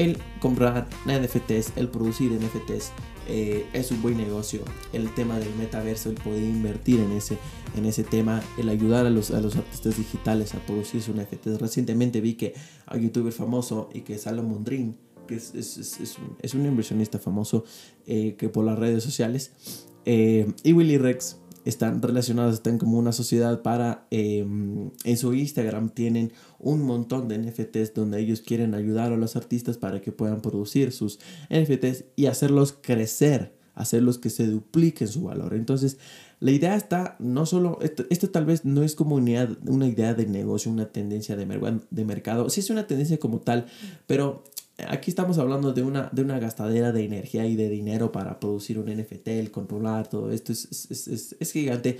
El 0.00 0.16
comprar 0.40 0.88
NFTs, 1.04 1.74
el 1.76 1.88
producir 1.88 2.32
NFTs 2.32 2.90
eh, 3.28 3.66
es 3.74 3.90
un 3.90 4.00
buen 4.00 4.16
negocio. 4.16 4.62
El 4.94 5.14
tema 5.14 5.38
del 5.38 5.54
metaverso, 5.56 6.08
el 6.08 6.14
poder 6.14 6.42
invertir 6.42 7.00
en 7.00 7.12
ese, 7.12 7.36
en 7.76 7.84
ese 7.84 8.02
tema, 8.02 8.42
el 8.56 8.70
ayudar 8.70 9.04
a 9.04 9.10
los, 9.10 9.30
a 9.30 9.42
los 9.42 9.56
artistas 9.56 9.98
digitales 9.98 10.54
a 10.54 10.58
producir 10.60 11.02
sus 11.02 11.14
NFTs. 11.14 11.60
Recientemente 11.60 12.22
vi 12.22 12.32
que 12.32 12.54
a 12.86 12.96
un 12.96 13.02
youtuber 13.02 13.30
famoso 13.30 13.90
y 13.92 14.00
que 14.00 14.16
Salomon 14.16 14.64
Dream, 14.64 14.94
que 15.28 15.34
es, 15.34 15.54
es, 15.54 15.76
es, 15.76 16.16
un, 16.16 16.34
es 16.40 16.54
un, 16.54 16.64
inversionista 16.64 17.18
famoso 17.18 17.64
eh, 18.06 18.36
que 18.38 18.48
por 18.48 18.64
las 18.64 18.78
redes 18.78 19.04
sociales, 19.04 19.52
eh, 20.06 20.50
y 20.62 20.72
Willy 20.72 20.96
Rex 20.96 21.36
están 21.70 22.02
relacionados, 22.02 22.54
están 22.54 22.78
como 22.78 22.98
una 22.98 23.12
sociedad 23.12 23.62
para, 23.62 24.06
em, 24.10 24.90
en 25.04 25.16
su 25.16 25.32
Instagram 25.32 25.90
tienen 25.90 26.32
un 26.58 26.82
montón 26.82 27.28
de 27.28 27.36
NFTs 27.36 27.94
donde 27.94 28.20
ellos 28.20 28.42
quieren 28.42 28.74
ayudar 28.74 29.12
a 29.12 29.16
los 29.16 29.36
artistas 29.36 29.78
para 29.78 30.00
que 30.00 30.12
puedan 30.12 30.42
producir 30.42 30.92
sus 30.92 31.18
NFTs 31.48 32.04
y 32.16 32.26
hacerlos 32.26 32.74
crecer, 32.80 33.54
hacerlos 33.74 34.18
que 34.18 34.30
se 34.30 34.46
dupliquen 34.46 35.08
su 35.08 35.22
valor. 35.22 35.54
Entonces, 35.54 35.98
la 36.40 36.50
idea 36.50 36.74
está 36.76 37.16
no 37.18 37.46
solo, 37.46 37.78
esto, 37.80 38.30
tal 38.30 38.46
vez 38.46 38.64
no 38.64 38.82
es 38.82 38.94
como 38.94 39.16
una, 39.16 39.86
idea 39.86 40.14
de 40.14 40.26
negocio, 40.26 40.72
una 40.72 40.86
tendencia 40.86 41.36
de, 41.36 41.80
de 41.90 42.04
mercado, 42.04 42.50
sí 42.50 42.60
es 42.60 42.70
una 42.70 42.86
tendencia 42.86 43.18
como 43.18 43.40
tal, 43.40 43.66
pero 44.06 44.44
aquí 44.88 45.10
estamos 45.10 45.38
hablando 45.38 45.72
de 45.72 45.82
una, 45.82 46.08
de 46.12 46.22
una 46.22 46.38
gastadera 46.38 46.92
de 46.92 47.04
energía 47.04 47.46
y 47.46 47.56
de 47.56 47.68
dinero 47.68 48.12
para 48.12 48.40
producir 48.40 48.78
un 48.78 48.86
NFT, 48.86 49.28
el 49.28 49.50
controlar 49.50 50.08
todo 50.08 50.30
esto 50.30 50.52
es, 50.52 50.68
es, 50.90 51.08
es, 51.08 51.36
es 51.38 51.52
gigante. 51.52 51.98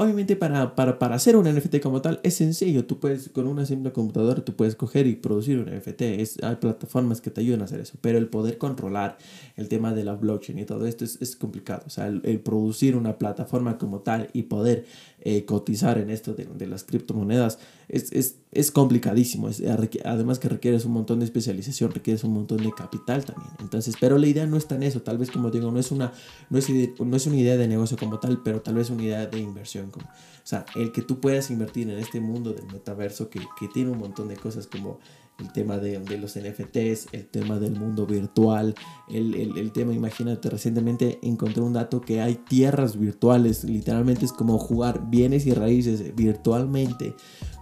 Obviamente 0.00 0.34
para, 0.34 0.74
para, 0.74 0.98
para, 0.98 1.16
hacer 1.16 1.36
un 1.36 1.44
NFT 1.44 1.80
como 1.80 2.00
tal 2.00 2.20
es 2.22 2.34
sencillo, 2.34 2.86
tú 2.86 2.98
puedes 2.98 3.28
con 3.28 3.46
una 3.46 3.66
simple 3.66 3.92
computadora 3.92 4.42
tú 4.42 4.56
puedes 4.56 4.74
coger 4.74 5.06
y 5.06 5.14
producir 5.16 5.58
un 5.58 5.66
NFT, 5.66 6.00
es, 6.00 6.42
hay 6.42 6.56
plataformas 6.56 7.20
que 7.20 7.30
te 7.30 7.42
ayudan 7.42 7.60
a 7.60 7.64
hacer 7.64 7.80
eso, 7.80 7.98
pero 8.00 8.16
el 8.16 8.28
poder 8.28 8.56
controlar 8.56 9.18
el 9.56 9.68
tema 9.68 9.92
de 9.92 10.04
la 10.04 10.14
blockchain 10.14 10.58
y 10.58 10.64
todo 10.64 10.86
esto 10.86 11.04
es, 11.04 11.36
complicado, 11.36 11.82
o 11.86 11.90
sea, 11.90 12.06
el, 12.06 12.40
producir 12.40 12.96
una 12.96 13.18
plataforma 13.18 13.76
como 13.76 14.00
tal 14.00 14.30
y 14.32 14.44
poder 14.44 14.86
eh, 15.22 15.44
cotizar 15.44 15.98
en 15.98 16.10
esto 16.10 16.34
de, 16.34 16.46
de 16.46 16.66
las 16.66 16.84
criptomonedas 16.84 17.58
es, 17.88 18.10
es, 18.12 18.36
es 18.52 18.70
complicadísimo. 18.70 19.48
Es, 19.48 19.62
además 20.04 20.38
que 20.38 20.48
requieres 20.48 20.84
un 20.84 20.92
montón 20.92 21.18
de 21.18 21.24
especialización, 21.24 21.90
requieres 21.90 22.24
un 22.24 22.32
montón 22.32 22.58
de 22.58 22.72
capital 22.72 23.24
también. 23.24 23.50
Entonces, 23.58 23.96
pero 24.00 24.16
la 24.16 24.26
idea 24.26 24.46
no 24.46 24.56
está 24.56 24.76
en 24.76 24.84
eso. 24.84 25.02
Tal 25.02 25.18
vez, 25.18 25.30
como 25.30 25.50
digo, 25.50 25.70
no 25.70 25.78
es 25.78 25.90
una, 25.90 26.12
no 26.48 26.58
es, 26.58 26.68
no 26.70 27.16
es 27.16 27.26
una 27.26 27.36
idea 27.36 27.56
de 27.56 27.68
negocio 27.68 27.96
como 27.96 28.18
tal, 28.18 28.42
pero 28.42 28.62
tal 28.62 28.74
vez 28.74 28.90
una 28.90 29.02
idea 29.02 29.26
de 29.26 29.38
inversión. 29.38 29.90
Como, 29.90 30.06
o 30.06 30.46
sea, 30.46 30.64
el 30.76 30.92
que 30.92 31.02
tú 31.02 31.20
puedas 31.20 31.50
invertir 31.50 31.90
en 31.90 31.98
este 31.98 32.20
mundo 32.20 32.52
del 32.52 32.66
metaverso 32.66 33.28
que, 33.28 33.40
que 33.58 33.68
tiene 33.68 33.90
un 33.90 33.98
montón 33.98 34.28
de 34.28 34.36
cosas 34.36 34.66
como 34.66 35.00
el 35.40 35.52
tema 35.52 35.78
de, 35.78 35.98
los 36.18 36.38
NFTs, 36.38 37.08
el 37.12 37.26
tema 37.26 37.58
del 37.58 37.78
mundo 37.78 38.06
virtual, 38.06 38.74
el, 39.08 39.34
el, 39.34 39.58
el, 39.58 39.72
tema, 39.72 39.92
imagínate, 39.92 40.50
recientemente 40.50 41.18
encontré 41.22 41.62
un 41.62 41.72
dato 41.72 42.00
que 42.00 42.20
hay 42.20 42.36
tierras 42.36 42.98
virtuales, 42.98 43.64
literalmente 43.64 44.24
es 44.24 44.32
como 44.32 44.58
jugar 44.58 45.10
bienes 45.10 45.46
y 45.46 45.54
raíces 45.54 46.14
virtualmente 46.14 47.14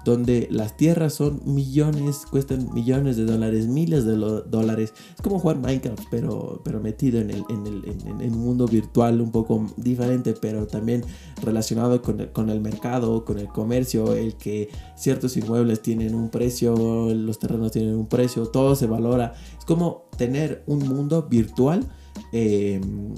donde 0.04 0.48
las 0.50 0.76
tierras 0.76 1.14
son 1.14 1.40
millones, 1.44 2.24
cuestan 2.30 2.72
millones 2.72 3.16
de 3.16 3.24
dólares, 3.24 3.66
miles 3.66 4.04
de 4.04 4.16
dólares. 4.16 4.94
Es 5.14 5.22
como 5.22 5.38
jugar 5.38 5.58
Minecraft, 5.58 6.04
pero, 6.10 6.60
pero 6.64 6.80
metido 6.80 7.20
en 7.20 7.30
el, 7.30 7.44
en, 7.48 7.66
el, 7.66 7.84
en, 8.20 8.34
un 8.34 8.44
mundo 8.44 8.66
virtual 8.66 9.20
un 9.20 9.30
poco 9.30 9.66
diferente, 9.76 10.34
pero 10.40 10.66
también 10.66 11.04
relacionado 11.42 12.00
con 12.00 12.20
el, 12.20 12.32
con 12.32 12.50
el 12.50 12.60
mercado, 12.60 13.24
con 13.24 13.38
el 13.38 13.48
comercio, 13.48 14.14
el 14.14 14.36
que 14.36 14.68
ciertos 14.96 15.36
inmuebles 15.36 15.82
tienen 15.82 16.14
un 16.14 16.30
precio, 16.30 17.12
los 17.14 17.38
terrenos 17.38 17.72
tienen 17.72 17.96
un 17.96 18.06
precio, 18.06 18.46
todo 18.48 18.74
se 18.74 18.86
valora. 18.86 19.34
Es 19.58 19.64
como 19.64 20.08
tener 20.16 20.62
un 20.66 20.88
mundo 20.88 21.26
virtual. 21.28 21.86
Em, 22.32 23.14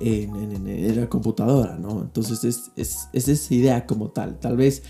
en, 0.00 0.66
en, 0.66 1.00
la 1.00 1.08
computadora, 1.08 1.76
¿no? 1.76 2.00
Entonces 2.00 2.44
es, 2.44 2.72
es, 2.76 3.08
es, 3.12 3.28
esa 3.28 3.54
idea 3.54 3.86
como 3.86 4.08
tal. 4.08 4.38
Tal 4.38 4.56
vez 4.56 4.82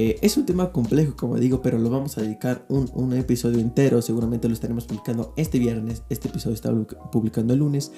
eh, 0.00 0.16
es 0.22 0.36
un 0.36 0.46
tema 0.46 0.70
complejo, 0.70 1.16
como 1.16 1.38
digo, 1.38 1.60
pero 1.60 1.76
lo 1.76 1.90
vamos 1.90 2.18
a 2.18 2.22
dedicar 2.22 2.64
un, 2.68 3.12
episodio 3.14 3.58
entero. 3.58 4.00
Seguramente 4.00 4.46
lo 4.46 4.54
estaremos 4.54 4.84
publicando 4.84 5.34
este 5.36 5.58
viernes. 5.58 6.04
Este 6.08 6.28
episodio 6.28 6.54
está 6.54 6.72
publicando 7.10 7.52
el 7.52 7.58
lunes. 7.58 7.90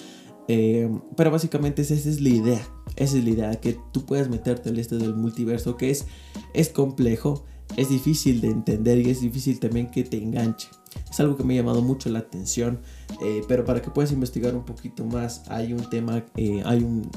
Eh, 0.48 0.90
pero 1.14 1.30
básicamente 1.30 1.82
esa 1.82 1.92
es 1.92 2.22
la 2.22 2.30
idea. 2.30 2.66
Esa 2.96 3.18
es 3.18 3.24
la 3.24 3.30
idea, 3.30 3.60
que 3.60 3.78
tú 3.92 4.06
puedas 4.06 4.30
meterte 4.30 4.70
en 4.70 4.78
este 4.78 4.96
del 4.96 5.14
multiverso, 5.14 5.76
que 5.76 5.90
es, 5.90 6.68
complejo, 6.70 7.44
es 7.76 7.90
difícil 7.90 8.40
de 8.40 8.48
entender 8.48 8.96
y 8.98 9.10
es 9.10 9.20
difícil 9.20 9.60
también 9.60 9.90
que 9.90 10.02
te 10.02 10.16
enganche. 10.16 10.68
Es 11.10 11.20
algo 11.20 11.36
que 11.36 11.44
me 11.44 11.52
ha 11.52 11.58
llamado 11.58 11.82
mucho 11.82 12.08
la 12.08 12.20
atención, 12.20 12.80
eh, 13.22 13.42
pero 13.46 13.66
para 13.66 13.82
que 13.82 13.90
puedas 13.90 14.10
investigar 14.10 14.54
un 14.54 14.64
poquito 14.64 15.04
más, 15.04 15.42
hay 15.50 15.74
un 15.74 15.90
tema, 15.90 16.24
hay 16.64 16.82
un, 16.82 17.10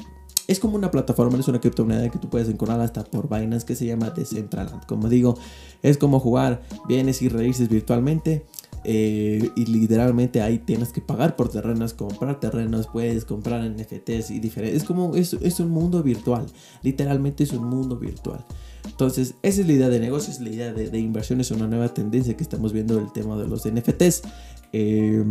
es 0.47 0.59
como 0.59 0.75
una 0.75 0.91
plataforma, 0.91 1.37
es 1.39 1.47
una 1.47 1.61
criptomoneda 1.61 2.09
que 2.09 2.19
tú 2.19 2.29
puedes 2.29 2.49
encontrar 2.49 2.81
hasta 2.81 3.03
por 3.03 3.29
vainas 3.29 3.63
que 3.63 3.75
se 3.75 3.85
llama 3.85 4.09
Decentraland. 4.09 4.85
Como 4.85 5.09
digo, 5.09 5.37
es 5.81 5.97
como 5.97 6.19
jugar 6.19 6.61
bienes 6.87 7.21
y 7.21 7.29
raíces 7.29 7.69
virtualmente. 7.69 8.45
Eh, 8.85 9.49
y 9.55 9.65
literalmente 9.67 10.41
ahí 10.41 10.59
tienes 10.59 10.91
que 10.91 10.99
pagar 10.99 11.37
por 11.37 11.47
terrenos, 11.47 11.93
comprar 11.93 12.41
terrenos, 12.41 12.87
puedes 12.91 13.23
comprar 13.23 13.63
NFTs 13.69 14.31
y 14.31 14.39
diferentes. 14.39 14.81
Es 14.81 14.87
como, 14.87 15.15
es, 15.15 15.33
es 15.33 15.59
un 15.61 15.69
mundo 15.69 16.03
virtual. 16.03 16.45
Literalmente 16.81 17.43
es 17.43 17.53
un 17.53 17.65
mundo 17.65 17.97
virtual. 17.97 18.43
Entonces, 18.85 19.35
esa 19.41 19.61
es 19.61 19.67
la 19.67 19.73
idea 19.73 19.89
de 19.89 20.01
negocio, 20.01 20.33
es 20.33 20.41
la 20.41 20.49
idea 20.49 20.73
de, 20.73 20.89
de 20.89 20.99
inversión, 20.99 21.39
es 21.39 21.51
una 21.51 21.67
nueva 21.67 21.93
tendencia 21.93 22.35
que 22.35 22.43
estamos 22.43 22.73
viendo 22.73 22.99
el 22.99 23.13
tema 23.13 23.37
de 23.37 23.47
los 23.47 23.65
NFTs. 23.65 24.23
Eh, 24.73 25.23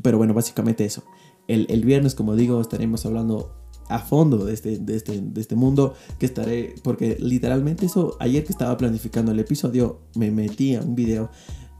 pero 0.00 0.18
bueno, 0.18 0.32
básicamente 0.32 0.84
eso. 0.84 1.02
El, 1.48 1.66
el 1.70 1.84
viernes, 1.84 2.14
como 2.14 2.36
digo, 2.36 2.60
estaremos 2.60 3.04
hablando 3.04 3.63
a 3.88 3.98
fondo 3.98 4.44
de 4.44 4.54
este, 4.54 4.78
de 4.78 4.96
este, 4.96 5.20
de 5.20 5.40
este 5.40 5.56
mundo 5.56 5.94
que 6.18 6.26
estaré, 6.26 6.74
porque 6.82 7.16
literalmente 7.20 7.86
eso, 7.86 8.16
ayer 8.20 8.44
que 8.44 8.52
estaba 8.52 8.76
planificando 8.76 9.32
el 9.32 9.40
episodio, 9.40 10.00
me 10.14 10.30
metí 10.30 10.74
a 10.74 10.80
un 10.80 10.94
video 10.94 11.30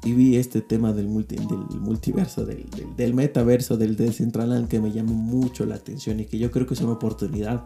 y 0.05 0.13
vi 0.13 0.37
este 0.37 0.61
tema 0.61 0.93
del, 0.93 1.09
multi, 1.09 1.37
del 1.37 1.81
multiverso, 1.81 2.45
del, 2.45 2.67
del, 2.97 3.15
metaverso, 3.15 3.77
del 3.77 3.97
Decentraland 3.97 4.69
que 4.69 4.81
me 4.81 4.93
llamó 4.93 5.15
mucho 5.15 5.65
la 5.65 5.77
atención 5.77 6.21
y 6.21 6.27
que 6.27 6.39
yo 6.39 6.51
creo 6.51 6.67
que 6.67 6.75
es 6.75 6.81
una 6.81 6.93
oportunidad 6.93 7.65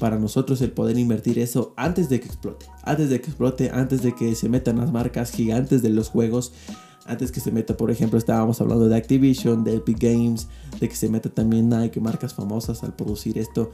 para 0.00 0.18
nosotros 0.18 0.60
el 0.60 0.72
poder 0.72 0.98
invertir 0.98 1.38
eso 1.38 1.72
antes 1.76 2.08
de 2.08 2.20
que 2.20 2.26
explote, 2.26 2.66
antes 2.82 3.08
de 3.08 3.20
que 3.20 3.28
explote, 3.28 3.70
antes 3.70 4.02
de 4.02 4.14
que 4.14 4.34
se 4.34 4.48
metan 4.48 4.78
las 4.78 4.92
marcas 4.92 5.30
gigantes 5.30 5.80
de 5.80 5.90
los 5.90 6.08
juegos 6.08 6.52
antes 7.08 7.32
que 7.32 7.40
se 7.40 7.50
meta, 7.50 7.76
por 7.76 7.90
ejemplo, 7.90 8.18
estábamos 8.18 8.60
hablando 8.60 8.88
de 8.88 8.96
Activision, 8.96 9.64
de 9.64 9.76
Epic 9.76 9.98
Games, 10.00 10.48
de 10.80 10.88
que 10.88 10.96
se 10.96 11.08
meta 11.08 11.28
también 11.28 11.68
Nike, 11.68 12.00
marcas 12.00 12.34
famosas 12.34 12.82
al 12.82 12.94
producir 12.94 13.38
esto 13.38 13.70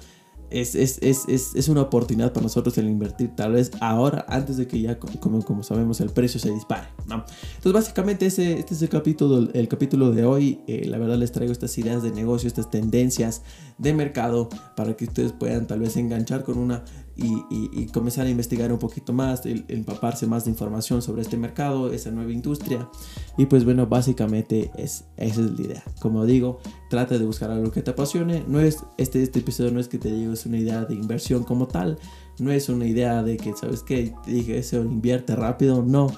es, 0.52 0.74
es, 0.74 0.98
es, 1.02 1.54
es, 1.54 1.68
una 1.68 1.82
oportunidad 1.82 2.32
para 2.32 2.44
nosotros 2.44 2.76
el 2.76 2.86
invertir 2.86 3.34
tal 3.34 3.52
vez 3.52 3.70
ahora 3.80 4.24
antes 4.28 4.58
de 4.58 4.66
que 4.66 4.80
ya 4.80 4.98
como, 4.98 5.42
como 5.42 5.62
sabemos 5.62 6.00
el 6.00 6.10
precio 6.10 6.38
se 6.38 6.50
dispare 6.50 6.88
¿no? 7.06 7.24
entonces 7.56 7.72
básicamente 7.72 8.26
ese, 8.26 8.58
este 8.58 8.74
es 8.74 8.82
el 8.82 8.90
capítulo, 8.90 9.48
el 9.52 9.68
capítulo 9.68 10.10
de 10.10 10.24
hoy 10.24 10.60
eh, 10.66 10.84
la 10.86 10.98
verdad 10.98 11.16
les 11.16 11.32
traigo 11.32 11.52
estas 11.52 11.76
ideas 11.78 12.02
de 12.02 12.10
negocio 12.10 12.48
estas 12.48 12.70
tendencias 12.70 13.42
de 13.78 13.94
mercado 13.94 14.50
para 14.76 14.94
que 14.94 15.06
ustedes 15.06 15.32
puedan 15.32 15.66
tal 15.66 15.80
vez 15.80 15.96
enganchar 15.96 16.44
con 16.44 16.58
una 16.58 16.84
y, 17.16 17.44
y, 17.51 17.87
comenzar 17.88 18.27
a 18.27 18.31
investigar 18.31 18.72
un 18.72 18.79
poquito 18.79 19.12
más, 19.12 19.44
el, 19.44 19.64
empaparse 19.68 20.27
más 20.27 20.44
de 20.44 20.51
información 20.51 21.03
sobre 21.03 21.22
este 21.22 21.37
mercado, 21.37 21.92
esa 21.92 22.11
nueva 22.11 22.33
industria. 22.33 22.88
Y 23.37 23.46
pues 23.46 23.64
bueno, 23.64 23.87
básicamente 23.87 24.70
es, 24.77 25.05
esa 25.16 25.40
es 25.42 25.51
la 25.51 25.62
idea. 25.62 25.85
Como 26.01 26.25
digo, 26.25 26.61
trata 26.88 27.18
de 27.18 27.25
buscar 27.27 27.51
algo 27.51 27.70
que 27.70 27.83
te 27.83 27.90
apasione. 27.90 28.44
No 28.48 28.61
es, 28.61 28.79
este, 28.96 29.22
este 29.22 29.40
episodio 29.40 29.70
no 29.72 29.81
es 29.81 29.88
que 29.88 29.98
te 29.98 30.11
digo, 30.11 30.33
es 30.33 30.46
una 30.46 30.59
idea 30.59 30.85
de 30.85 30.94
inversión 30.94 31.44
como 31.44 31.68
tal. 31.68 31.98
No 32.38 32.51
es 32.51 32.68
una 32.70 32.87
idea 32.87 33.22
de 33.22 33.37
que, 33.37 33.55
¿sabes 33.55 33.83
qué? 33.83 34.14
Te 34.25 34.31
dije 34.31 34.59
eso, 34.59 34.83
invierte 34.83 35.37
rápido. 35.37 35.83
No. 35.83 36.11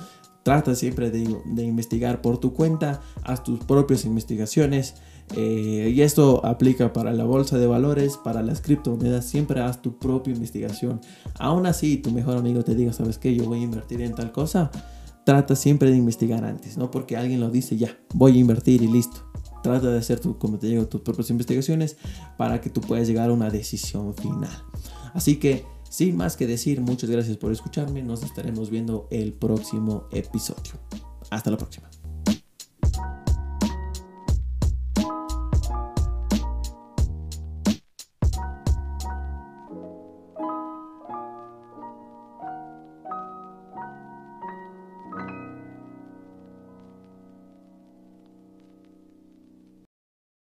Trata 0.44 0.74
siempre 0.74 1.10
de, 1.10 1.36
de 1.46 1.64
investigar 1.64 2.20
por 2.20 2.38
tu 2.38 2.52
cuenta, 2.52 3.00
haz 3.22 3.42
tus 3.42 3.64
propias 3.64 4.04
investigaciones 4.04 4.94
eh, 5.36 5.92
y 5.94 6.02
esto 6.02 6.44
aplica 6.44 6.92
para 6.92 7.12
la 7.12 7.24
bolsa 7.24 7.58
de 7.58 7.66
valores, 7.66 8.16
para 8.16 8.42
las 8.42 8.60
criptomonedas. 8.60 9.24
Siempre 9.24 9.60
haz 9.60 9.82
tu 9.82 9.98
propia 9.98 10.34
investigación. 10.34 11.00
Aún 11.38 11.66
así, 11.66 11.96
tu 11.96 12.10
mejor 12.10 12.36
amigo 12.36 12.62
te 12.62 12.74
diga, 12.74 12.92
¿sabes 12.92 13.18
qué? 13.18 13.34
Yo 13.34 13.44
voy 13.44 13.60
a 13.60 13.62
invertir 13.62 14.02
en 14.02 14.14
tal 14.14 14.32
cosa. 14.32 14.70
Trata 15.24 15.56
siempre 15.56 15.90
de 15.90 15.96
investigar 15.96 16.44
antes, 16.44 16.76
no 16.76 16.90
porque 16.90 17.16
alguien 17.16 17.40
lo 17.40 17.50
dice, 17.50 17.78
ya, 17.78 17.96
voy 18.12 18.36
a 18.36 18.40
invertir 18.40 18.82
y 18.82 18.88
listo. 18.88 19.24
trata 19.62 19.90
de 19.90 19.98
hacer, 19.98 20.20
tu, 20.20 20.36
como 20.36 20.58
te 20.58 20.66
digo, 20.66 20.86
tus 20.86 21.00
propias 21.00 21.30
investigaciones 21.30 21.96
para 22.36 22.60
que 22.60 22.68
tú 22.68 22.82
puedas 22.82 23.08
llegar 23.08 23.30
a 23.30 23.32
una 23.32 23.48
decisión 23.48 24.14
final. 24.14 24.50
Así 25.14 25.36
que, 25.36 25.64
sin 25.88 26.16
más 26.16 26.36
que 26.36 26.46
decir, 26.46 26.82
muchas 26.82 27.08
gracias 27.08 27.38
por 27.38 27.52
escucharme. 27.52 28.02
Nos 28.02 28.22
estaremos 28.22 28.68
viendo 28.68 29.08
el 29.10 29.32
próximo 29.32 30.04
episodio. 30.12 30.74
Hasta 31.30 31.50
la 31.50 31.56
próxima. 31.56 31.93